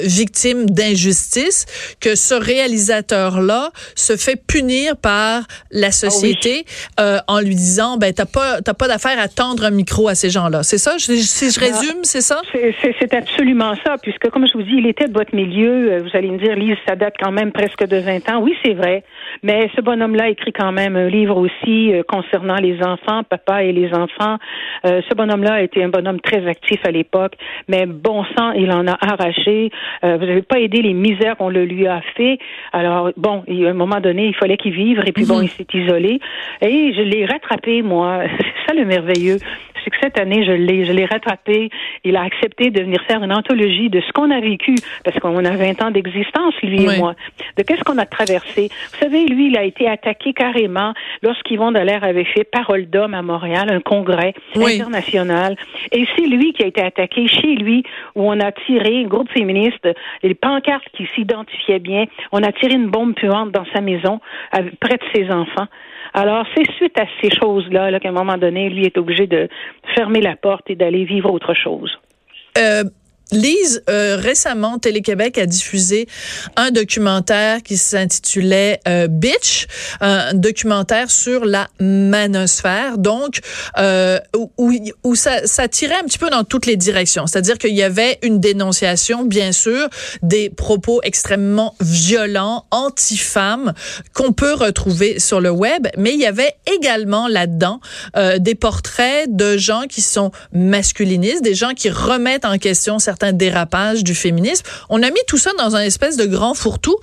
victimes 0.03 0.65
d'injustice, 0.65 1.65
que 2.01 2.15
ce 2.15 2.33
réalisateur-là 2.33 3.69
se 3.95 4.17
fait 4.17 4.41
punir 4.47 4.97
par 4.97 5.43
la 5.71 5.87
ah 5.87 5.91
société 5.91 6.65
euh, 6.99 7.19
en 7.27 7.39
lui 7.39 7.55
disant 7.55 7.97
ben 7.97 8.13
t'as 8.13 8.25
pas 8.25 8.61
t'as 8.61 8.73
pas 8.73 8.87
d'affaire 8.87 9.19
à 9.19 9.27
tendre 9.27 9.63
un 9.65 9.71
micro 9.71 10.07
à 10.07 10.15
ces 10.15 10.29
C'est 10.63 10.77
ça? 10.77 10.97
Je, 10.97 11.13
si 11.13 11.51
je 11.51 11.59
résume, 11.59 12.03
c'est 12.03 12.21
ça? 12.21 12.41
C'est 12.51 13.13
absolument 13.13 13.73
ça 13.85 13.97
puisque 14.01 14.29
comme 14.29 14.47
je 14.47 14.53
vous 14.53 14.63
dis, 14.63 14.75
il 14.77 14.87
était 14.87 15.07
de 15.07 15.13
votre 15.13 15.35
milieu, 15.35 15.91
euh, 15.91 15.99
vous 16.03 16.15
allez 16.15 16.29
me 16.29 16.37
dire 16.37 16.55
Lise, 16.55 16.77
ça 16.87 16.95
date 16.95 17.15
quand 17.19 17.31
même 17.31 17.51
presque 17.51 17.85
de 17.85 17.97
20 17.97 18.29
ans. 18.29 18.41
Oui, 18.41 18.55
c'est 18.63 18.73
vrai. 18.73 19.03
Mais 19.43 19.69
ce 19.75 19.81
bonhomme-là 19.81 20.29
écrit 20.29 20.53
quand 20.53 20.71
même 20.71 20.95
un 20.95 21.07
livre 21.07 21.37
aussi 21.37 21.93
euh, 21.93 22.03
concernant 22.07 22.55
les 22.55 22.81
enfants, 22.81 23.23
papa 23.23 23.63
et 23.63 23.71
les 23.71 23.93
enfants. 23.93 24.37
ce 24.83 25.13
bonhomme-là 25.15 25.55
a 25.55 25.61
été 25.61 25.83
un 25.83 25.89
bonhomme 25.89 26.21
très 26.21 26.47
actif 26.47 26.79
à 26.85 26.91
l'époque, 26.91 27.33
mais 27.67 27.85
bon 27.85 28.23
sang, 28.37 28.51
il 28.51 28.71
en 28.71 28.87
a 28.87 28.97
arraché. 29.01 29.71
vous 30.03 30.07
n'avez 30.07 30.41
pas 30.41 30.59
aidé 30.59 30.81
les 30.81 30.93
misères 30.93 31.35
qu'on 31.37 31.49
le 31.49 31.65
lui 31.65 31.87
a 31.87 32.01
fait. 32.15 32.37
Alors 32.71 33.11
bon, 33.17 33.43
à 33.47 33.69
un 33.69 33.73
moment 33.73 33.99
donné, 33.99 34.27
il 34.27 34.35
fallait 34.35 34.57
qu'il 34.57 34.73
vive 34.73 35.01
et 35.05 35.11
puis 35.11 35.25
bon, 35.25 35.41
mhm 35.41 35.47
s'est 35.57 35.67
isolé. 35.73 36.19
Et 36.61 36.93
je 36.93 37.01
l'ai 37.01 37.25
rattrapé, 37.25 37.81
moi. 37.81 38.21
C'est 38.37 38.73
ça 38.73 38.73
le 38.73 38.85
merveilleux. 38.85 39.37
C'est 39.87 39.91
que 39.91 39.97
cette 40.03 40.19
année, 40.19 40.43
je 40.43 40.51
l'ai, 40.51 40.83
je 40.83 40.91
l'ai 40.91 41.05
rattrapé. 41.05 41.69
Il 42.03 42.17
a 42.17 42.23
accepté 42.23 42.71
de 42.71 42.81
venir 42.81 43.01
faire 43.07 43.23
une 43.23 43.31
anthologie 43.31 43.89
de 43.89 44.01
ce 44.01 44.11
qu'on 44.11 44.31
a 44.31 44.41
vécu, 44.41 44.75
parce 45.05 45.17
qu'on 45.19 45.45
a 45.45 45.55
20 45.55 45.81
ans 45.81 45.91
d'existence, 45.91 46.53
lui 46.61 46.83
et 46.83 46.97
moi. 46.97 47.15
De 47.55 47.63
qu'est-ce 47.63 47.85
qu'on 47.85 47.97
a 47.97 48.05
traversé. 48.05 48.67
Vous 48.91 48.99
savez, 48.99 49.25
lui, 49.27 49.47
il 49.47 49.57
a 49.57 49.63
été 49.63 49.87
attaqué 49.87 50.33
carrément 50.33 50.93
lorsqu'Yvon 51.23 51.71
Dallaire 51.71 52.03
avait 52.03 52.25
fait 52.25 52.43
Parole 52.43 52.87
d'homme 52.89 53.13
à 53.13 53.21
Montréal, 53.21 53.69
un 53.71 53.79
congrès 53.79 54.33
international. 54.57 55.55
Et 55.93 56.05
c'est 56.17 56.27
lui 56.27 56.51
qui 56.51 56.63
a 56.63 56.67
été 56.67 56.81
attaqué 56.81 57.29
chez 57.29 57.55
lui, 57.55 57.83
où 58.15 58.29
on 58.29 58.37
a 58.41 58.51
tiré, 58.51 59.03
un 59.05 59.07
groupe 59.07 59.31
féministe, 59.31 59.87
les 60.21 60.35
pancartes 60.35 60.89
qui 60.97 61.07
s'identifiaient 61.15 61.79
bien, 61.79 62.03
on 62.33 62.43
a 62.43 62.51
tiré 62.51 62.73
une 62.73 62.89
bombe 62.89 63.13
puante 63.13 63.51
dans 63.51 63.65
sa 63.73 63.79
maison, 63.79 64.19
près 64.81 64.97
de 64.97 65.03
ses 65.15 65.31
enfants. 65.31 65.67
Alors, 66.19 66.47
c'est 66.55 66.67
suite 66.77 66.97
à 66.99 67.05
ces 67.21 67.29
choses-là 67.29 67.91
-là, 67.91 67.99
qu'à 67.99 68.09
un 68.09 68.11
moment 68.11 68.39
donné, 68.39 68.69
lui 68.69 68.85
est 68.85 68.97
obligé 68.97 69.27
de 69.27 69.47
fermer 69.95 70.19
la 70.19 70.35
porte 70.35 70.67
et 70.71 70.75
d'aller 70.75 71.05
vivre 71.05 71.31
autre 71.31 71.53
chose. 71.53 71.91
Euh, 72.57 72.83
Lise, 73.31 73.83
euh, 73.89 74.15
récemment, 74.15 74.79
Télé-Québec 74.79 75.37
a 75.37 75.45
diffusé 75.45 76.07
un 76.55 76.71
documentaire 76.71 77.61
qui 77.61 77.75
s'intitulait 77.75 78.79
euh, 78.87 79.07
Bitch, 79.07 79.67
un 79.99 80.33
documentaire 80.33 81.11
sur 81.11 81.43
la 81.43 81.67
manosphère, 81.81 82.97
donc 82.97 83.41
euh, 83.77 84.19
où, 84.57 84.73
où 85.03 85.15
ça, 85.15 85.45
ça, 85.45 85.67
tirait 85.67 85.95
un 85.95 86.05
petit 86.05 86.17
peu 86.17 86.29
dans 86.29 86.45
toutes 86.45 86.65
les 86.65 86.77
directions. 86.77 87.27
C'est-à-dire 87.27 87.57
qu'il 87.57 87.75
y 87.75 87.83
avait 87.83 88.17
une 88.21 88.39
dénonciation, 88.39 89.25
bien 89.25 89.51
sûr, 89.51 89.89
des 90.21 90.49
propos 90.49 91.01
extrêmement 91.03 91.75
violents, 91.81 92.65
anti-femmes, 92.71 93.73
qu'on 94.13 94.31
peut 94.31 94.53
retrouver 94.53 95.19
sur 95.19 95.41
le 95.41 95.51
web, 95.51 95.87
mais 95.97 96.13
il 96.13 96.19
y 96.19 96.25
avait 96.25 96.53
également 96.77 97.27
là-dedans 97.27 97.81
euh, 98.15 98.39
des 98.39 98.55
portraits 98.55 99.35
de 99.35 99.57
gens 99.57 99.83
qui 99.89 100.01
sont 100.01 100.31
masculinistes, 100.53 101.43
des 101.43 101.55
gens 101.55 101.73
qui 101.73 101.89
remettent 101.89 102.45
en 102.45 102.57
question 102.57 102.99
certains 102.99 103.16
certains 103.17 103.33
dérapages 103.33 104.03
du 104.03 104.13
féminisme. 104.13 104.63
On 104.89 105.01
a 105.01 105.09
mis 105.09 105.19
tout 105.27 105.37
ça 105.37 105.51
dans 105.57 105.75
un 105.75 105.81
espèce 105.81 106.17
de 106.17 106.25
grand 106.25 106.53
fourre-tout 106.53 106.97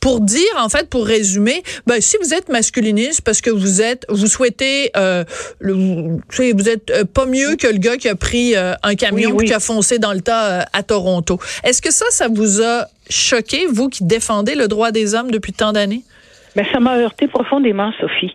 pour 0.00 0.20
dire, 0.20 0.54
en 0.56 0.70
fait, 0.70 0.88
pour 0.88 1.04
résumer, 1.06 1.62
ben, 1.86 2.00
si 2.00 2.16
vous 2.22 2.32
êtes 2.32 2.48
masculiniste 2.48 3.20
parce 3.20 3.42
que 3.42 3.50
vous 3.50 3.82
êtes, 3.82 4.06
vous 4.08 4.26
souhaitez, 4.26 4.90
euh, 4.96 5.24
le, 5.58 5.74
vous 5.74 6.68
êtes 6.68 6.90
euh, 6.90 7.04
pas 7.04 7.26
mieux 7.26 7.56
que 7.56 7.66
le 7.66 7.78
gars 7.78 7.98
qui 7.98 8.08
a 8.08 8.14
pris 8.14 8.56
euh, 8.56 8.72
un 8.82 8.94
camion 8.94 9.36
qui 9.36 9.52
a 9.52 9.60
foncé 9.60 9.98
dans 9.98 10.14
le 10.14 10.22
tas 10.22 10.66
à 10.72 10.82
Toronto. 10.82 11.38
Est-ce 11.64 11.82
que 11.82 11.92
ça, 11.92 12.06
ça 12.08 12.28
vous 12.28 12.62
a 12.62 12.86
choqué, 13.10 13.66
vous 13.66 13.90
qui 13.90 14.04
défendez 14.04 14.54
le 14.54 14.68
droit 14.68 14.90
des 14.90 15.14
hommes 15.14 15.30
depuis 15.30 15.52
tant 15.52 15.72
d'années? 15.72 16.02
Ben, 16.56 16.64
ça 16.72 16.80
m'a 16.80 16.96
heurté 16.96 17.28
profondément, 17.28 17.92
Sophie. 18.00 18.34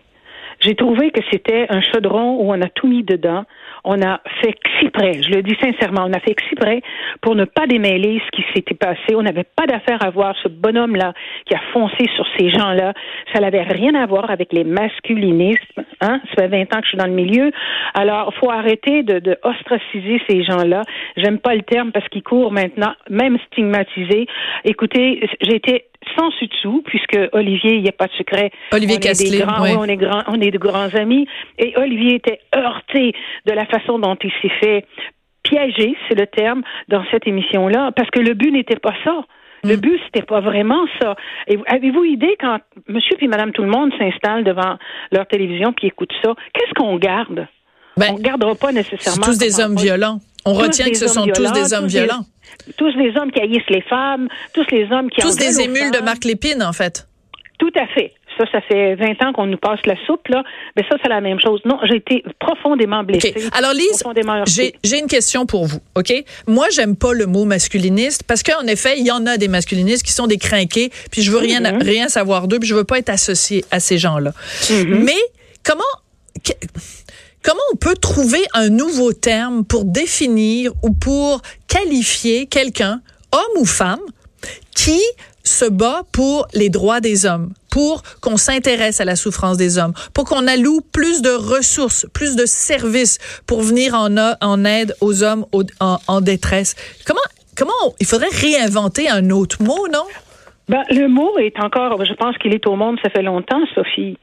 J'ai 0.64 0.74
trouvé 0.74 1.10
que 1.10 1.20
c'était 1.30 1.66
un 1.68 1.82
chaudron 1.82 2.36
où 2.40 2.52
on 2.52 2.60
a 2.62 2.68
tout 2.68 2.86
mis 2.86 3.02
dedans 3.02 3.44
on 3.84 4.00
a 4.00 4.20
fait 4.40 4.48
exprès, 4.48 5.20
je 5.22 5.28
le 5.28 5.42
dis 5.42 5.54
sincèrement, 5.60 6.04
on 6.06 6.12
a 6.12 6.20
fait 6.20 6.30
exprès 6.30 6.80
pour 7.20 7.34
ne 7.34 7.44
pas 7.44 7.66
démêler 7.66 8.20
ce 8.24 8.30
qui 8.30 8.44
s'était 8.54 8.74
passé. 8.74 9.14
On 9.14 9.22
n'avait 9.22 9.44
pas 9.44 9.66
d'affaire 9.66 10.02
à 10.02 10.10
voir 10.10 10.34
ce 10.42 10.48
bonhomme-là 10.48 11.12
qui 11.44 11.54
a 11.54 11.60
foncé 11.72 12.08
sur 12.16 12.26
ces 12.38 12.48
gens-là. 12.48 12.94
Ça 13.34 13.40
n'avait 13.40 13.62
rien 13.62 13.94
à 13.94 14.06
voir 14.06 14.30
avec 14.30 14.52
les 14.54 14.64
masculinismes. 14.64 15.84
Hein? 16.00 16.20
Ça 16.30 16.42
fait 16.42 16.48
20 16.48 16.74
ans 16.74 16.80
que 16.80 16.84
je 16.84 16.88
suis 16.88 16.98
dans 16.98 17.06
le 17.06 17.12
milieu. 17.12 17.52
Alors, 17.92 18.32
faut 18.34 18.50
arrêter 18.50 19.02
de, 19.02 19.18
de 19.18 19.36
ostraciser 19.42 20.20
ces 20.28 20.42
gens-là. 20.44 20.82
J'aime 21.18 21.38
pas 21.38 21.54
le 21.54 21.62
terme 21.62 21.92
parce 21.92 22.08
qu'ils 22.08 22.22
courent 22.22 22.52
maintenant, 22.52 22.94
même 23.10 23.38
stigmatisés. 23.48 24.26
Écoutez, 24.64 25.28
j'ai 25.42 25.56
été 25.56 25.84
sans 26.16 26.28
dessous, 26.28 26.82
puisque 26.84 27.18
Olivier, 27.32 27.74
il 27.74 27.82
n'y 27.82 27.88
a 27.88 27.92
pas 27.92 28.06
de 28.06 28.12
secret. 28.12 28.50
Olivier 28.72 28.98
on 28.98 29.84
est 29.84 29.96
grands, 29.96 30.22
on 30.26 30.34
est 30.34 30.34
on 30.34 30.40
est 30.40 30.50
de 30.50 30.58
grands 30.58 30.94
amis. 30.94 31.26
Et 31.58 31.74
Olivier 31.76 32.16
était 32.16 32.40
heurté 32.54 33.12
de 33.46 33.52
la 33.52 33.66
façon 33.66 33.98
dont 33.98 34.16
il 34.22 34.32
s'est 34.42 34.54
fait 34.60 34.86
piégé, 35.42 35.96
c'est 36.08 36.18
le 36.18 36.26
terme, 36.26 36.62
dans 36.88 37.04
cette 37.10 37.26
émission-là, 37.26 37.92
parce 37.94 38.10
que 38.10 38.20
le 38.20 38.34
but 38.34 38.50
n'était 38.50 38.78
pas 38.78 38.94
ça. 39.04 39.24
Le 39.62 39.76
mm. 39.76 39.80
but, 39.80 40.00
c'était 40.06 40.26
pas 40.26 40.40
vraiment 40.40 40.86
ça. 41.00 41.14
Avez-vous 41.66 42.04
idée 42.04 42.36
quand 42.40 42.58
monsieur 42.88 43.16
puis 43.16 43.28
madame 43.28 43.52
tout 43.52 43.62
le 43.62 43.70
monde 43.70 43.92
s'installe 43.98 44.44
devant 44.44 44.76
leur 45.12 45.26
télévision 45.26 45.72
puis 45.72 45.88
écoute 45.88 46.12
ça, 46.22 46.34
qu'est-ce 46.52 46.72
qu'on 46.74 46.96
garde? 46.96 47.46
Ben, 47.96 48.08
on 48.12 48.18
ne 48.18 48.22
gardera 48.22 48.54
pas 48.54 48.72
nécessairement. 48.72 49.24
tous 49.24 49.38
des 49.38 49.60
hommes 49.60 49.76
violents. 49.76 50.18
On 50.44 50.52
retient 50.52 50.90
que 50.90 50.96
ce 50.96 51.08
sont 51.08 51.26
tous 51.26 51.52
des 51.52 51.72
hommes 51.72 51.86
violents. 51.86 52.24
tous 52.76 52.96
les 52.96 53.16
hommes 53.16 53.30
qui 53.30 53.40
haïssent 53.40 53.70
les 53.70 53.82
femmes, 53.82 54.28
tous 54.52 54.66
les 54.70 54.90
hommes 54.90 55.10
qui 55.10 55.20
Tous 55.20 55.36
des 55.36 55.60
émules 55.60 55.90
de 55.90 56.00
Marc 56.00 56.24
Lépine, 56.24 56.62
en 56.62 56.72
fait. 56.72 57.06
Tout 57.58 57.72
à 57.76 57.86
fait. 57.86 58.12
Ça, 58.36 58.44
ça 58.50 58.60
fait 58.62 58.96
20 58.96 59.22
ans 59.22 59.32
qu'on 59.32 59.46
nous 59.46 59.56
passe 59.56 59.78
la 59.86 59.94
soupe, 60.06 60.26
là. 60.28 60.42
Mais 60.76 60.82
ça, 60.88 60.96
c'est 61.00 61.08
la 61.08 61.20
même 61.20 61.38
chose. 61.38 61.60
Non, 61.64 61.78
j'ai 61.84 61.96
été 61.96 62.24
profondément 62.40 63.04
blessée. 63.04 63.32
Alors, 63.52 63.72
Lise, 63.72 64.02
j'ai 64.82 64.98
une 64.98 65.06
question 65.06 65.46
pour 65.46 65.66
vous, 65.66 65.78
OK? 65.94 66.12
Moi, 66.48 66.66
j'aime 66.70 66.96
pas 66.96 67.12
le 67.12 67.26
mot 67.26 67.44
masculiniste 67.44 68.24
parce 68.24 68.42
qu'en 68.42 68.66
effet, 68.66 68.98
il 68.98 69.06
y 69.06 69.12
en 69.12 69.24
a 69.26 69.36
des 69.36 69.46
masculinistes 69.46 70.04
qui 70.04 70.12
sont 70.12 70.26
des 70.26 70.38
crinqués, 70.38 70.90
puis 71.12 71.22
je 71.22 71.30
veux 71.30 71.38
rien, 71.38 71.60
rien 71.80 72.08
savoir 72.08 72.48
d'eux, 72.48 72.58
puis 72.58 72.68
je 72.68 72.74
veux 72.74 72.84
pas 72.84 72.98
être 72.98 73.10
associé 73.10 73.64
à 73.70 73.78
ces 73.78 73.98
gens-là. 73.98 74.32
Mm-hmm. 74.62 75.04
Mais 75.04 75.20
comment... 75.62 75.84
Comment 77.44 77.60
on 77.74 77.76
peut 77.76 77.94
trouver 77.94 78.42
un 78.54 78.70
nouveau 78.70 79.12
terme 79.12 79.66
pour 79.66 79.84
définir 79.84 80.72
ou 80.82 80.92
pour 80.92 81.42
qualifier 81.68 82.46
quelqu'un, 82.46 83.02
homme 83.32 83.60
ou 83.60 83.66
femme, 83.66 84.00
qui 84.74 84.98
se 85.42 85.66
bat 85.66 86.04
pour 86.10 86.48
les 86.54 86.70
droits 86.70 87.00
des 87.00 87.26
hommes, 87.26 87.52
pour 87.70 88.02
qu'on 88.22 88.38
s'intéresse 88.38 89.02
à 89.02 89.04
la 89.04 89.14
souffrance 89.14 89.58
des 89.58 89.76
hommes, 89.76 89.92
pour 90.14 90.24
qu'on 90.24 90.46
alloue 90.46 90.80
plus 90.90 91.20
de 91.20 91.28
ressources, 91.28 92.06
plus 92.14 92.34
de 92.34 92.46
services 92.46 93.18
pour 93.46 93.60
venir 93.60 93.92
en, 93.94 94.64
aide 94.64 94.94
aux 95.02 95.22
hommes 95.22 95.44
en, 95.80 96.20
détresse? 96.22 96.76
Comment, 97.06 97.20
comment 97.58 97.94
il 98.00 98.06
faudrait 98.06 98.28
réinventer 98.32 99.10
un 99.10 99.28
autre 99.28 99.62
mot, 99.62 99.86
non? 99.92 100.04
Ben, 100.70 100.82
le 100.88 101.08
mot 101.08 101.36
est 101.36 101.60
encore, 101.60 102.02
je 102.06 102.14
pense 102.14 102.38
qu'il 102.38 102.54
est 102.54 102.66
au 102.66 102.74
monde, 102.74 102.98
ça 103.02 103.10
fait 103.10 103.22
longtemps, 103.22 103.60
Sophie. 103.74 104.16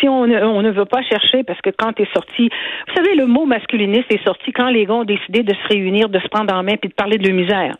Si 0.00 0.08
on 0.08 0.26
ne, 0.26 0.42
on 0.42 0.62
ne 0.62 0.70
veut 0.70 0.84
pas 0.84 1.02
chercher, 1.02 1.44
parce 1.44 1.60
que 1.60 1.70
quand 1.70 1.98
est 2.00 2.12
sorti, 2.12 2.48
vous 2.88 2.94
savez, 2.94 3.14
le 3.14 3.26
mot 3.26 3.46
masculiniste 3.46 4.12
est 4.12 4.24
sorti 4.24 4.52
quand 4.52 4.68
les 4.68 4.86
gars 4.86 4.94
ont 4.94 5.04
décidé 5.04 5.42
de 5.42 5.54
se 5.54 5.68
réunir, 5.68 6.08
de 6.08 6.18
se 6.18 6.28
prendre 6.28 6.54
en 6.54 6.62
main 6.62 6.76
puis 6.76 6.88
de 6.88 6.94
parler 6.94 7.18
de 7.18 7.26
leur 7.26 7.36
misère. 7.36 7.76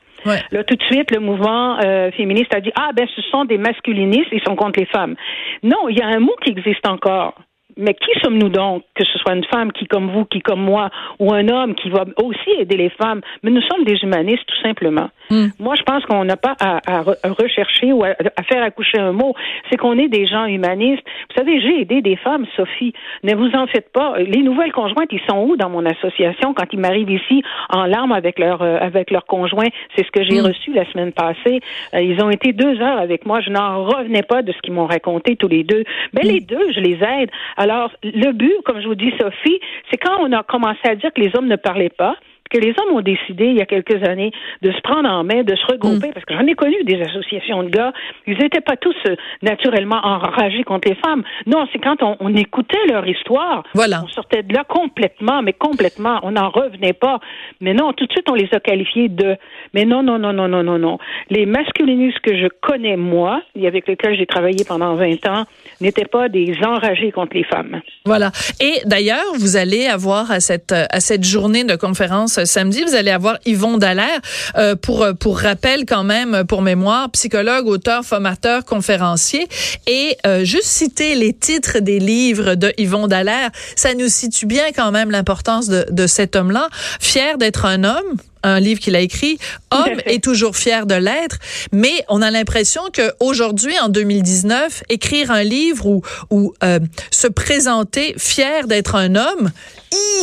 Là, 0.51 0.65
tout 0.65 0.75
de 0.75 0.83
suite, 0.83 1.11
le 1.13 1.21
mouvement 1.21 1.79
euh, 1.85 2.11
féministe 2.13 2.53
a 2.55 2.61
dit 2.61 2.73
ah 2.75 2.91
ben 2.95 3.07
ce 3.15 3.23
sont 3.23 3.45
des 3.45 3.59
masculinistes, 3.59 4.29
ils 4.33 4.43
sont 4.45 4.57
contre 4.57 4.81
les 4.81 4.87
femmes. 4.87 5.15
Non, 5.63 5.89
il 5.89 5.99
y 5.99 6.03
a 6.03 6.07
un 6.07 6.19
mot 6.19 6.35
qui 6.43 6.51
existe 6.51 6.87
encore. 6.87 7.35
Mais 7.79 7.93
qui 7.93 8.19
sommes-nous 8.23 8.49
donc, 8.49 8.85
que 8.95 9.05
ce 9.05 9.19
soit 9.19 9.35
une 9.35 9.45
femme 9.45 9.71
qui, 9.71 9.87
comme 9.87 10.11
vous, 10.11 10.25
qui, 10.25 10.41
comme 10.41 10.63
moi, 10.63 10.89
ou 11.19 11.35
un 11.35 11.47
homme 11.49 11.75
qui 11.75 11.91
va 11.91 12.07
aussi 12.25 12.51
aider 12.59 12.79
les 12.79 12.89
femmes, 12.89 13.21
mais 13.43 13.51
nous 13.51 13.61
sommes 13.61 13.85
des 13.85 13.99
humanistes, 14.03 14.47
tout 14.47 14.63
simplement. 14.63 15.11
Hmm. 15.31 15.47
Moi, 15.59 15.75
je 15.77 15.83
pense 15.83 16.05
qu'on 16.05 16.25
n'a 16.25 16.37
pas 16.37 16.55
à, 16.61 17.03
rechercher 17.03 17.93
ou 17.93 18.05
à, 18.05 18.15
faire 18.49 18.63
accoucher 18.63 18.99
un 18.99 19.13
mot. 19.13 19.35
C'est 19.71 19.77
qu'on 19.77 19.99
est 19.99 20.09
des 20.09 20.27
gens 20.27 20.47
humanistes. 20.47 21.03
Vous 21.31 21.37
savez, 21.37 21.61
j'ai 21.61 21.81
aidé 21.81 22.03
des 22.03 22.17
femmes, 22.17 22.47
Sophie. 22.57 22.93
Ne 23.25 23.35
vous 23.35 23.51
en 23.55 23.67
faites 23.67 23.93
pas. 23.93 24.19
Les 24.19 24.43
nouvelles 24.43 24.73
conjointes, 24.73 25.09
ils 25.11 25.21
sont 25.29 25.39
où 25.39 25.57
dans 25.57 25.69
mon 25.69 25.85
association 25.85 26.55
quand 26.55 26.67
ils 26.73 26.79
m'arrivent 26.79 27.11
ici 27.11 27.43
en 27.71 27.85
larmes 27.85 28.13
avec 28.13 28.39
leur 28.39 28.63
euh, 28.63 28.79
avec 28.81 29.11
leur 29.11 29.27
conjoint? 29.27 29.69
C'est 29.97 30.07
ce 30.07 30.11
que 30.11 30.23
j'ai 30.25 30.41
hmm. 30.41 30.47
reçu 30.47 30.73
la 30.73 30.85
semaine 30.93 31.13
passée. 31.13 31.61
Euh, 31.95 32.01
ils 32.01 32.23
ont 32.23 32.31
été 32.31 32.53
deux 32.53 32.81
heures 32.81 32.99
avec 32.99 33.27
moi. 33.27 33.41
Je 33.41 33.51
n'en 33.51 33.85
revenais 33.85 34.23
pas 34.23 34.43
de 34.43 34.53
ce 34.53 34.59
qu'ils 34.59 34.75
m'ont 34.75 34.87
raconté 34.87 35.37
tous 35.37 35.49
les 35.49 35.65
deux. 35.65 35.85
Ben 36.13 36.25
les 36.25 36.41
deux, 36.41 36.73
je 36.73 36.81
les 36.81 36.99
aide. 37.03 37.31
Alors, 37.57 37.91
le 38.03 38.33
but, 38.33 38.55
comme 38.65 38.81
je 38.81 38.87
vous 38.87 38.95
dis, 38.95 39.13
Sophie, 39.19 39.61
c'est 39.91 39.97
quand 39.97 40.17
on 40.21 40.33
a 40.33 40.43
commencé 40.43 40.81
à 40.85 40.95
dire 40.95 41.13
que 41.13 41.21
les 41.21 41.31
hommes 41.37 41.49
ne 41.49 41.57
parlaient 41.57 41.89
pas, 41.89 42.17
que 42.57 42.65
les 42.65 42.75
hommes 42.79 42.97
ont 42.97 43.03
décidé 43.03 43.47
il 43.47 43.57
y 43.57 43.61
a 43.61 43.67
quelques 43.67 44.03
années 44.03 44.33
de 44.63 44.73
se 44.73 44.81
prendre 44.81 45.09
en 45.09 45.25
main, 45.25 45.43
de 45.43 45.55
se 45.55 45.67
regrouper, 45.67 46.09
mm. 46.09 46.13
parce 46.13 46.25
que 46.25 46.35
j'en 46.35 46.47
ai 46.47 46.55
connu 46.55 46.77
des 46.85 47.01
associations 47.03 47.63
de 47.63 47.69
gars, 47.69 47.93
ils 48.27 48.39
n'étaient 48.39 48.61
pas 48.61 48.77
tous 48.77 48.97
euh, 49.09 49.17
naturellement 49.43 50.01
enragés 50.03 50.65
contre 50.65 50.89
les 50.89 50.95
femmes. 50.95 51.23
Non, 51.47 51.67
c'est 51.73 51.79
quand 51.79 52.03
on, 52.03 52.35
écoutait 52.35 52.87
leur 52.89 53.07
histoire, 53.07 53.63
voilà. 53.75 54.03
on 54.05 54.09
sortait 54.09 54.43
de 54.43 54.55
là 54.55 54.65
complètement, 54.65 55.43
mais 55.43 55.53
complètement, 55.53 56.21
on 56.23 56.33
n'en 56.33 56.51
revenait 56.51 56.93
pas. 56.93 57.21
Mais 57.61 57.75
non, 57.75 57.93
tout 57.93 58.07
de 58.07 58.13
suite, 58.13 58.29
on 58.31 58.35
les 58.35 58.49
a 58.53 58.61
qualifiés 58.61 59.09
de... 59.09 59.37
Mais 59.75 59.85
non, 59.85 60.03
non, 60.03 60.19
non, 60.19 60.33
non, 60.33 60.49
non, 60.49 60.63
non, 60.63 60.79
non. 60.79 60.99
Les 61.31 61.47
masculinistes 61.47 62.21
que 62.21 62.37
je 62.37 62.47
connais, 62.61 62.97
moi, 62.97 63.43
et 63.55 63.67
avec 63.67 63.87
lesquels 63.87 64.17
j'ai 64.17 64.27
travaillé 64.27 64.65
pendant 64.67 64.95
20 64.95 65.27
ans, 65.27 65.45
n'étaient 65.81 66.05
pas 66.05 66.29
des 66.29 66.55
enragés 66.65 67.13
contre 67.13 67.37
les 67.37 67.45
femmes. 67.45 67.81
Voilà. 68.05 68.31
Et 68.61 68.81
d'ailleurs, 68.85 69.25
vous 69.39 69.57
allez 69.57 69.87
avoir 69.87 70.31
à 70.31 70.41
cette, 70.41 70.73
à 70.73 71.01
cette 71.01 71.25
journée 71.25 71.65
de 71.65 71.77
conférence 71.77 72.45
samedi. 72.47 72.83
Vous 72.85 72.95
allez 72.95 73.11
avoir 73.11 73.39
Yvon 73.45 73.79
Dallaire 73.79 74.21
euh, 74.57 74.77
pour 74.77 75.03
euh, 75.03 75.13
pour 75.13 75.39
rappel 75.39 75.85
quand 75.87 76.05
même 76.05 76.45
pour 76.45 76.63
mémoire, 76.63 77.11
psychologue, 77.11 77.67
auteur, 77.67 78.05
formateur, 78.05 78.65
conférencier 78.65 79.47
et 79.87 80.17
euh, 80.27 80.45
juste 80.45 80.67
citer 80.67 81.15
les 81.15 81.33
titres 81.33 81.81
des 81.81 81.99
livres 81.99 82.55
de 82.55 82.73
Yvon 82.79 83.07
Dallaire, 83.07 83.51
ça 83.75 83.95
nous 83.95 84.09
situe 84.09 84.47
bien 84.47 84.67
quand 84.75 84.93
même 84.93 85.11
l'importance 85.11 85.69
de, 85.69 85.87
de 85.91 86.07
cet 86.07 86.37
homme-là, 86.37 86.69
fier 87.01 87.39
d'être 87.39 87.65
un 87.65 87.85
homme 87.85 88.17
un 88.47 88.61
livre 88.61 88.81
qu'il 88.81 88.97
a 88.97 89.01
écrit, 89.01 89.39
Homme 89.71 90.01
est 90.05 90.23
toujours 90.23 90.57
fier 90.57 90.87
de 90.87 90.95
l'être, 90.95 91.39
mais 91.73 92.05
on 92.09 92.23
a 92.23 92.31
l'impression 92.31 92.83
que 92.93 93.13
aujourd'hui, 93.21 93.79
en 93.79 93.89
2019, 93.89 94.85
écrire 94.89 95.31
un 95.31 95.43
livre 95.43 95.87
ou, 95.87 96.03
ou 96.31 96.55
euh, 96.63 96.79
se 97.11 97.27
présenter 97.27 98.15
fier 98.19 98.67
d'être 98.67 98.95
un 98.95 99.15
homme, 99.15 99.51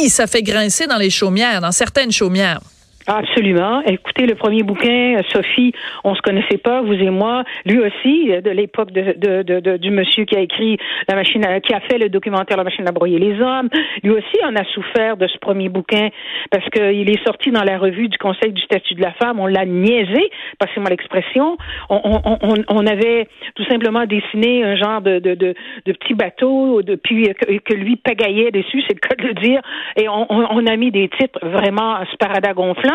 ça 0.09 0.27
fait 0.27 0.43
grincer 0.43 0.87
dans 0.87 0.97
les 0.97 1.09
chaumières, 1.09 1.61
dans 1.61 1.71
certaines 1.71 2.11
chaumières. 2.11 2.59
Absolument. 3.07 3.81
Écoutez, 3.85 4.25
le 4.25 4.35
premier 4.35 4.63
bouquin, 4.63 5.19
Sophie, 5.29 5.73
on 6.05 6.15
se 6.15 6.21
connaissait 6.21 6.57
pas, 6.57 6.81
vous 6.81 6.93
et 6.93 7.09
moi. 7.09 7.43
Lui 7.65 7.79
aussi, 7.79 8.27
de 8.27 8.49
l'époque 8.49 8.91
de, 8.91 9.13
de, 9.17 9.59
de, 9.59 9.77
du 9.77 9.91
monsieur 9.91 10.23
qui 10.23 10.37
a 10.37 10.39
écrit 10.39 10.77
la 11.09 11.15
machine, 11.15 11.45
à, 11.45 11.59
qui 11.59 11.73
a 11.73 11.81
fait 11.81 11.97
le 11.97 12.07
documentaire 12.07 12.55
La 12.55 12.63
machine 12.63 12.87
à 12.87 12.91
broyer 12.91 13.19
les 13.19 13.41
hommes. 13.41 13.67
Lui 14.03 14.11
aussi 14.11 14.45
en 14.45 14.55
a 14.55 14.63
souffert 14.73 15.17
de 15.17 15.27
ce 15.27 15.37
premier 15.39 15.67
bouquin 15.67 16.09
parce 16.49 16.67
qu'il 16.69 17.09
est 17.09 17.23
sorti 17.25 17.51
dans 17.51 17.63
la 17.63 17.77
revue 17.77 18.07
du 18.07 18.17
Conseil 18.17 18.53
du 18.53 18.61
statut 18.61 18.93
de 18.93 19.01
la 19.01 19.11
femme. 19.13 19.39
On 19.39 19.47
l'a 19.47 19.65
niaisé, 19.65 20.29
passez-moi 20.59 20.89
l'expression. 20.89 21.57
On, 21.89 21.99
on, 22.05 22.37
on, 22.41 22.55
on, 22.69 22.87
avait 22.87 23.27
tout 23.55 23.65
simplement 23.65 24.05
dessiné 24.05 24.63
un 24.63 24.75
genre 24.75 25.01
de, 25.01 25.19
de, 25.19 25.35
de, 25.35 25.55
de 25.85 25.91
petit 25.93 26.13
bateau, 26.13 26.81
depuis 26.81 27.27
que, 27.33 27.57
que 27.57 27.73
lui 27.73 27.97
pagaillait 27.97 28.51
dessus, 28.51 28.81
c'est 28.87 28.93
le 28.93 29.07
cas 29.07 29.15
de 29.15 29.27
le 29.27 29.33
dire. 29.33 29.61
Et 29.97 30.07
on, 30.07 30.27
on, 30.29 30.65
a 30.67 30.75
mis 30.77 30.91
des 30.91 31.09
titres 31.09 31.39
vraiment 31.41 31.97
sparadragonflants 32.13 32.92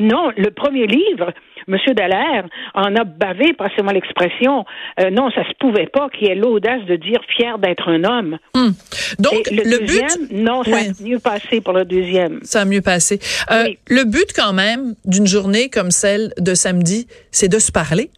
non, 0.00 0.30
le 0.36 0.50
premier 0.50 0.86
livre, 0.86 1.32
M. 1.68 1.76
Dallaire 1.94 2.44
en 2.74 2.96
a 2.96 3.04
bavé, 3.04 3.52
passez-moi 3.52 3.92
l'expression. 3.92 4.64
Euh, 5.00 5.10
non, 5.10 5.30
ça 5.30 5.44
se 5.44 5.54
pouvait 5.58 5.86
pas 5.86 6.08
qu'il 6.08 6.28
ait 6.28 6.34
l'audace 6.34 6.84
de 6.86 6.96
dire 6.96 7.20
fier 7.36 7.58
d'être 7.58 7.88
un 7.88 8.04
homme. 8.04 8.38
Hmm. 8.54 8.70
Donc, 9.18 9.50
le, 9.50 9.86
but. 9.86 10.32
Non, 10.32 10.62
ça 10.64 10.76
a 10.76 11.02
mieux 11.02 11.18
passé 11.18 11.60
pour 11.60 11.74
le 11.74 11.84
deuxième. 11.84 12.40
Ça 12.42 12.62
a 12.62 12.64
mieux 12.64 12.82
passé. 12.82 13.18
Euh, 13.50 13.68
le 13.88 14.04
but, 14.04 14.32
quand 14.34 14.52
même, 14.52 14.94
d'une 15.04 15.26
journée 15.26 15.68
comme 15.68 15.90
celle 15.90 16.32
de 16.38 16.54
samedi, 16.54 17.06
c'est 17.30 17.48
de 17.48 17.58
se 17.58 17.70
parler. 17.70 18.10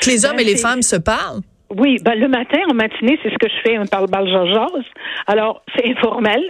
Que 0.00 0.10
les 0.10 0.24
hommes 0.24 0.36
ben, 0.36 0.40
et 0.40 0.52
les 0.52 0.56
femmes 0.56 0.82
se 0.82 0.96
parlent. 0.96 1.40
Oui, 1.70 1.98
ben, 2.02 2.18
le 2.18 2.28
matin, 2.28 2.58
en 2.70 2.74
matinée, 2.74 3.18
c'est 3.22 3.30
ce 3.30 3.38
que 3.38 3.48
je 3.48 3.62
fais, 3.70 3.76
un 3.76 3.86
parle-balle 3.86 4.28
Alors, 5.26 5.62
c'est 5.74 5.88
informel 5.88 6.42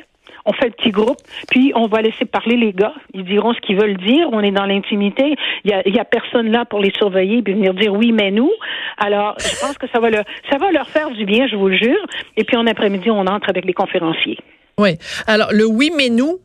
on 0.44 0.52
fait 0.52 0.66
le 0.66 0.72
petit 0.72 0.90
groupe, 0.90 1.18
puis 1.50 1.72
on 1.74 1.86
va 1.86 2.02
laisser 2.02 2.24
parler 2.24 2.56
les 2.56 2.72
gars. 2.72 2.94
Ils 3.14 3.24
diront 3.24 3.54
ce 3.54 3.60
qu'ils 3.60 3.76
veulent 3.76 3.96
dire. 3.96 4.28
On 4.32 4.40
est 4.40 4.50
dans 4.50 4.66
l'intimité. 4.66 5.36
Il 5.64 5.70
y 5.70 5.98
a, 5.98 6.04
personne 6.04 6.50
là 6.50 6.64
pour 6.64 6.80
les 6.80 6.90
surveiller 6.90 7.42
puis 7.42 7.54
venir 7.54 7.74
dire 7.74 7.92
oui, 7.92 8.12
mais 8.12 8.30
nous. 8.30 8.50
Alors, 8.98 9.36
je 9.38 9.60
pense 9.60 9.78
que 9.78 9.86
ça 9.92 10.00
va 10.00 10.10
ça 10.50 10.58
va 10.58 10.70
leur 10.72 10.88
faire 10.88 11.10
du 11.10 11.24
bien, 11.24 11.46
je 11.46 11.56
vous 11.56 11.68
le 11.68 11.76
jure. 11.76 12.06
Et 12.36 12.44
puis 12.44 12.56
en 12.56 12.66
après-midi, 12.66 13.10
on 13.10 13.26
entre 13.26 13.48
avec 13.48 13.64
les 13.64 13.72
conférenciers. 13.72 14.38
Oui. 14.78 14.98
Alors, 15.26 15.48
le 15.52 15.66
oui, 15.66 15.90
mais 15.96 16.08
nous, 16.08 16.38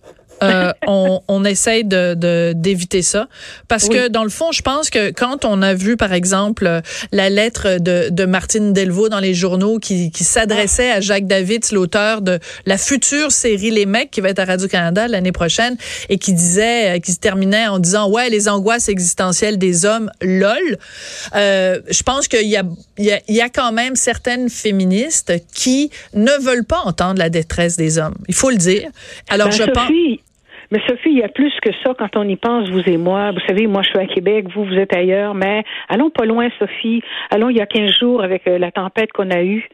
euh, 0.44 0.72
on, 0.86 1.22
on, 1.28 1.46
essaye 1.46 1.84
de 1.84 2.14
d'éviter 2.54 3.02
ça 3.02 3.28
parce 3.68 3.90
que 3.90 4.08
dans 4.08 4.24
le 4.24 4.30
fond, 4.30 4.52
je 4.52 4.62
pense 4.62 4.90
que 4.90 5.12
quand 5.12 5.46
on 5.46 5.62
a 5.62 5.74
vu 5.74 5.98
par 5.98 6.14
exemple 6.14 6.82
la 7.12 7.30
lettre 7.30 7.80
de, 7.80 8.10
de 8.10 8.26
Martine 8.26 8.74
Delvaux 8.74 9.10
dans 9.10 9.20
les 9.20 9.34
journaux 9.34 9.80
qui, 9.80 10.12
qui 10.12 10.24
s'adressait 10.24 10.92
à 10.92 11.02
Jacques 11.02 11.28
David, 11.28 11.64
l'auteur 11.72 12.22
de 12.22 12.40
la 12.66 12.78
future 12.78 13.32
série 13.32 13.72
Les 13.72 13.86
mecs 13.86 14.12
qui 14.12 14.22
va 14.22 14.30
être 14.30 14.40
à 14.40 14.46
Radio 14.46 14.68
Canada 14.68 15.08
l'année 15.08 15.32
prochaine 15.32 15.78
et 16.10 16.18
qui 16.18 16.34
disait, 16.34 17.00
qui 17.02 17.12
se 17.12 17.20
terminait 17.20 17.68
en 17.68 17.80
disant 17.80 18.10
ouais 18.10 18.30
les 18.30 18.50
angoisses 18.50 18.90
existentielles 18.90 19.58
des 19.58 19.86
hommes, 19.86 20.12
lol. 20.22 20.78
Euh, 21.36 21.80
je 21.90 22.04
pense 22.04 22.28
qu'il 22.28 22.48
y 22.48 22.58
a 22.58 22.64
il 22.98 23.06
y 23.06 23.12
a, 23.12 23.20
y 23.28 23.42
a 23.42 23.50
quand 23.50 23.72
même 23.72 23.96
certaines 23.96 24.50
féministes 24.50 25.34
qui 25.54 25.92
ne 26.14 26.32
veulent 26.42 26.66
pas 26.66 26.82
entendre 26.84 27.20
la 27.20 27.30
détresse 27.30 27.78
des 27.78 27.98
hommes. 27.98 28.16
Il 28.28 28.34
faut 28.34 28.50
le 28.50 28.58
dire. 28.58 28.90
Alors 29.30 29.50
ben, 29.50 29.56
je 29.56 29.64
pense 29.64 29.92
Mais 30.72 30.80
Sophie, 30.88 31.10
il 31.10 31.18
y 31.20 31.24
a 31.24 31.30
plus 31.30 31.54
que 31.62 31.70
ça 31.84 31.94
quand 31.98 32.16
on 32.18 32.28
y 32.28 32.36
pense, 32.36 32.70
vous 32.70 32.82
et 32.88 32.98
moi. 32.98 33.32
Vous 33.32 33.40
savez, 33.48 33.68
moi, 33.68 33.82
je 33.84 33.90
suis 33.90 34.00
à 34.00 34.06
Québec, 34.06 34.48
vous, 34.54 34.66
vous 34.66 34.76
êtes 34.76 34.94
ailleurs, 34.96 35.34
mais 35.34 35.64
allons 35.88 36.10
pas 36.10 36.26
loin, 36.26 36.50
Sophie. 36.60 37.02
Allons 37.30 37.50
il 37.50 37.58
y 37.58 37.62
a 37.62 37.66
15 37.66 37.92
jours 38.00 38.24
avec 38.24 38.48
euh, 38.48 38.58
la 38.58 38.72
tempête 38.72 39.12
qu'on 39.14 39.32
a 39.32 39.44
eue. 39.44 39.68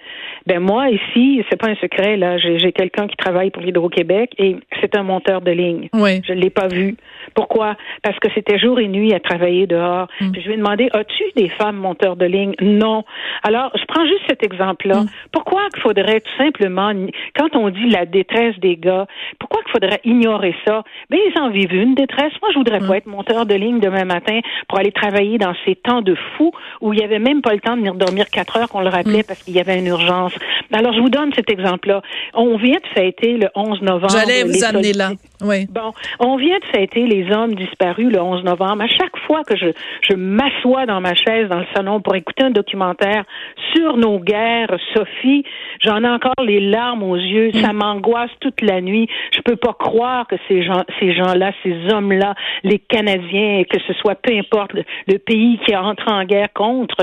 Ben 0.45 0.59
moi, 0.59 0.89
ici, 0.89 1.43
c'est 1.49 1.55
pas 1.55 1.69
un 1.69 1.75
secret, 1.75 2.17
là, 2.17 2.37
j'ai 2.37 2.71
quelqu'un 2.71 3.07
qui 3.07 3.15
travaille 3.15 3.49
pour 3.49 3.63
l'Hydro-Québec 3.63 4.33
et 4.37 4.57
c'est 4.81 4.95
un 4.95 5.03
monteur 5.03 5.41
de 5.41 5.51
ligne. 5.51 5.89
Oui. 5.93 6.21
Je 6.27 6.33
l'ai 6.33 6.49
pas 6.49 6.67
vu. 6.67 6.95
Pourquoi? 7.33 7.75
Parce 8.03 8.19
que 8.19 8.27
c'était 8.35 8.59
jour 8.59 8.79
et 8.79 8.87
nuit 8.87 9.13
à 9.13 9.19
travailler 9.19 9.67
dehors. 9.67 10.07
Mm. 10.21 10.31
je 10.35 10.47
lui 10.47 10.53
ai 10.53 10.57
demandé, 10.57 10.89
as-tu 10.93 11.23
des 11.35 11.49
femmes 11.49 11.77
monteurs 11.77 12.15
de 12.15 12.25
ligne? 12.25 12.53
Non. 12.61 13.03
Alors, 13.43 13.71
je 13.75 13.85
prends 13.85 14.05
juste 14.05 14.23
cet 14.27 14.43
exemple-là. 14.43 15.01
Mm. 15.01 15.07
Pourquoi 15.31 15.61
qu'il 15.73 15.81
faudrait 15.81 16.19
tout 16.19 16.37
simplement, 16.37 16.91
quand 17.37 17.55
on 17.55 17.69
dit 17.69 17.89
la 17.89 18.05
détresse 18.05 18.57
des 18.59 18.75
gars, 18.75 19.07
pourquoi 19.39 19.61
qu'il 19.63 19.71
faudrait 19.71 20.01
ignorer 20.03 20.55
ça? 20.65 20.82
Ben, 21.09 21.19
ils 21.25 21.39
en 21.39 21.49
vivent 21.49 21.73
une 21.73 21.95
détresse. 21.95 22.33
Moi, 22.41 22.51
je 22.53 22.57
voudrais 22.57 22.79
pas 22.79 22.93
mm. 22.93 22.95
être 22.95 23.05
monteur 23.07 23.45
de 23.45 23.55
ligne 23.55 23.79
demain 23.79 24.05
matin 24.05 24.39
pour 24.67 24.79
aller 24.79 24.91
travailler 24.91 25.37
dans 25.37 25.53
ces 25.65 25.75
temps 25.75 26.01
de 26.01 26.15
fou 26.37 26.51
où 26.81 26.93
il 26.93 26.99
y 26.99 27.03
avait 27.03 27.19
même 27.19 27.41
pas 27.41 27.53
le 27.53 27.59
temps 27.59 27.73
de 27.73 27.79
venir 27.79 27.95
dormir 27.95 28.29
quatre 28.29 28.57
heures 28.57 28.69
qu'on 28.69 28.81
le 28.81 28.89
rappelait 28.89 29.19
mm. 29.19 29.27
parce 29.27 29.43
qu'il 29.43 29.55
y 29.55 29.59
avait 29.59 29.79
une 29.79 29.87
urgence. 29.87 30.33
Alors, 30.71 30.93
je 30.93 30.99
vous 30.99 31.09
donne 31.09 31.31
cet 31.33 31.49
exemple-là. 31.49 32.01
On 32.33 32.57
vient 32.57 32.79
de 32.79 32.87
fêter 32.99 33.37
le 33.37 33.49
11 33.55 33.81
novembre. 33.81 34.09
J'allais 34.09 34.43
vous 34.43 34.63
amener 34.63 34.93
là. 34.93 35.11
Oui. 35.41 35.67
Bon, 35.69 35.91
on 36.19 36.37
vient 36.37 36.57
de 36.57 36.65
fêter 36.77 37.05
les 37.05 37.31
hommes 37.31 37.55
disparus 37.55 38.11
le 38.11 38.21
11 38.21 38.43
novembre. 38.43 38.83
À 38.83 38.87
chaque 38.87 39.17
fois 39.27 39.43
que 39.43 39.55
je, 39.57 39.67
je 40.09 40.15
m'assois 40.15 40.85
dans 40.85 41.01
ma 41.01 41.15
chaise 41.15 41.49
dans 41.49 41.59
le 41.59 41.65
salon 41.75 41.99
pour 41.99 42.15
écouter 42.15 42.43
un 42.43 42.51
documentaire 42.51 43.25
sur 43.73 43.97
nos 43.97 44.19
guerres, 44.19 44.77
Sophie, 44.93 45.43
j'en 45.81 46.03
ai 46.03 46.09
encore 46.09 46.43
les 46.43 46.59
larmes 46.59 47.03
aux 47.03 47.17
yeux. 47.17 47.51
Ça 47.61 47.73
mm. 47.73 47.77
m'angoisse 47.77 48.31
toute 48.39 48.61
la 48.61 48.81
nuit. 48.81 49.07
Je 49.35 49.41
peux 49.41 49.55
pas 49.55 49.73
croire 49.73 50.27
que 50.27 50.35
ces 50.47 50.63
gens, 50.63 50.72
ces 50.99 51.13
gens-là, 51.13 51.51
ces 51.63 51.91
hommes-là, 51.91 52.35
les 52.63 52.79
Canadiens, 52.79 53.63
que 53.69 53.79
ce 53.87 53.93
soit 53.93 54.15
peu 54.15 54.33
importe 54.33 54.73
le, 54.73 55.17
pays 55.17 55.59
qui 55.65 55.75
entre 55.75 56.11
en 56.11 56.23
guerre 56.25 56.51
contre, 56.53 56.97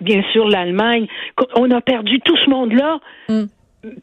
bien 0.00 0.22
sûr 0.32 0.48
l'Allemagne, 0.48 1.06
on 1.56 1.70
a 1.70 1.80
perdu 1.80 2.20
tout 2.20 2.36
ce 2.36 2.50
monde-là. 2.50 2.98
Mm. 3.28 3.44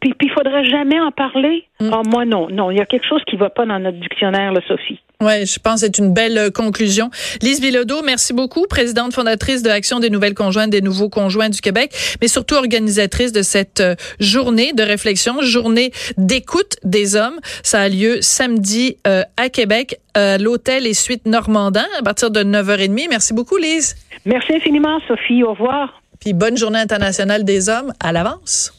Puis, 0.02 0.14
il 0.22 0.32
faudrait 0.32 0.66
jamais 0.66 1.00
en 1.00 1.12
parler. 1.12 1.66
Mm. 1.80 1.90
Ah, 1.94 2.02
moi, 2.12 2.26
non. 2.26 2.50
Non, 2.50 2.70
il 2.72 2.78
y 2.78 2.82
a 2.82 2.86
quelque 2.86 3.08
chose 3.08 3.24
qui 3.26 3.38
va 3.38 3.50
pas 3.50 3.66
dans 3.66 3.80
notre 3.80 3.98
dictionnaire, 3.98 4.52
là, 4.52 4.62
Sophie. 4.68 5.00
Oui, 5.22 5.46
je 5.46 5.60
pense 5.60 5.82
que 5.82 5.88
c'est 5.88 5.98
une 5.98 6.14
belle 6.14 6.38
euh, 6.38 6.50
conclusion. 6.50 7.12
Lise 7.42 7.60
Bilodeau, 7.60 8.02
merci 8.04 8.32
beaucoup, 8.32 8.66
présidente 8.68 9.14
fondatrice 9.14 9.62
de 9.62 9.68
l'Action 9.68 10.00
des 10.00 10.10
nouvelles 10.10 10.34
conjointes 10.34 10.70
des 10.70 10.80
nouveaux 10.80 11.10
conjoints 11.10 11.50
du 11.50 11.60
Québec, 11.60 11.94
mais 12.22 12.30
surtout 12.30 12.56
organisatrice 12.56 13.34
de 13.34 13.42
cette 13.42 13.82
euh, 13.82 13.96
journée 14.22 14.72
de 14.72 14.82
réflexion, 14.82 15.42
journée 15.42 15.92
d'écoute 16.18 16.78
des 16.86 17.18
hommes. 17.18 17.38
Ça 17.64 17.82
a 17.82 17.90
lieu 17.90 18.22
samedi 18.22 18.96
euh, 19.08 19.24
à 19.36 19.50
Québec, 19.50 20.00
à 20.14 20.38
l'hôtel 20.38 20.88
et 20.88 20.94
suite 20.94 21.26
Normandin, 21.26 21.86
à 22.00 22.02
partir 22.02 22.32
de 22.32 22.40
9h30. 22.42 23.08
Merci 23.10 23.34
beaucoup, 23.34 23.58
Lise. 23.58 23.98
Merci 24.24 24.54
infiniment, 24.54 25.02
Sophie. 25.06 25.44
Au 25.44 25.52
revoir. 25.52 26.02
Puis 26.22 26.32
bonne 26.32 26.56
journée 26.56 26.80
internationale 26.80 27.44
des 27.44 27.68
hommes 27.68 27.92
à 28.00 28.14
l'avance. 28.14 28.72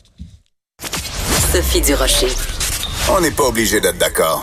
Sophie 1.52 1.82
Durocher. 1.82 2.28
On 3.10 3.20
n'est 3.20 3.30
pas 3.30 3.44
obligé 3.44 3.78
d'être 3.78 3.98
d'accord. 3.98 4.38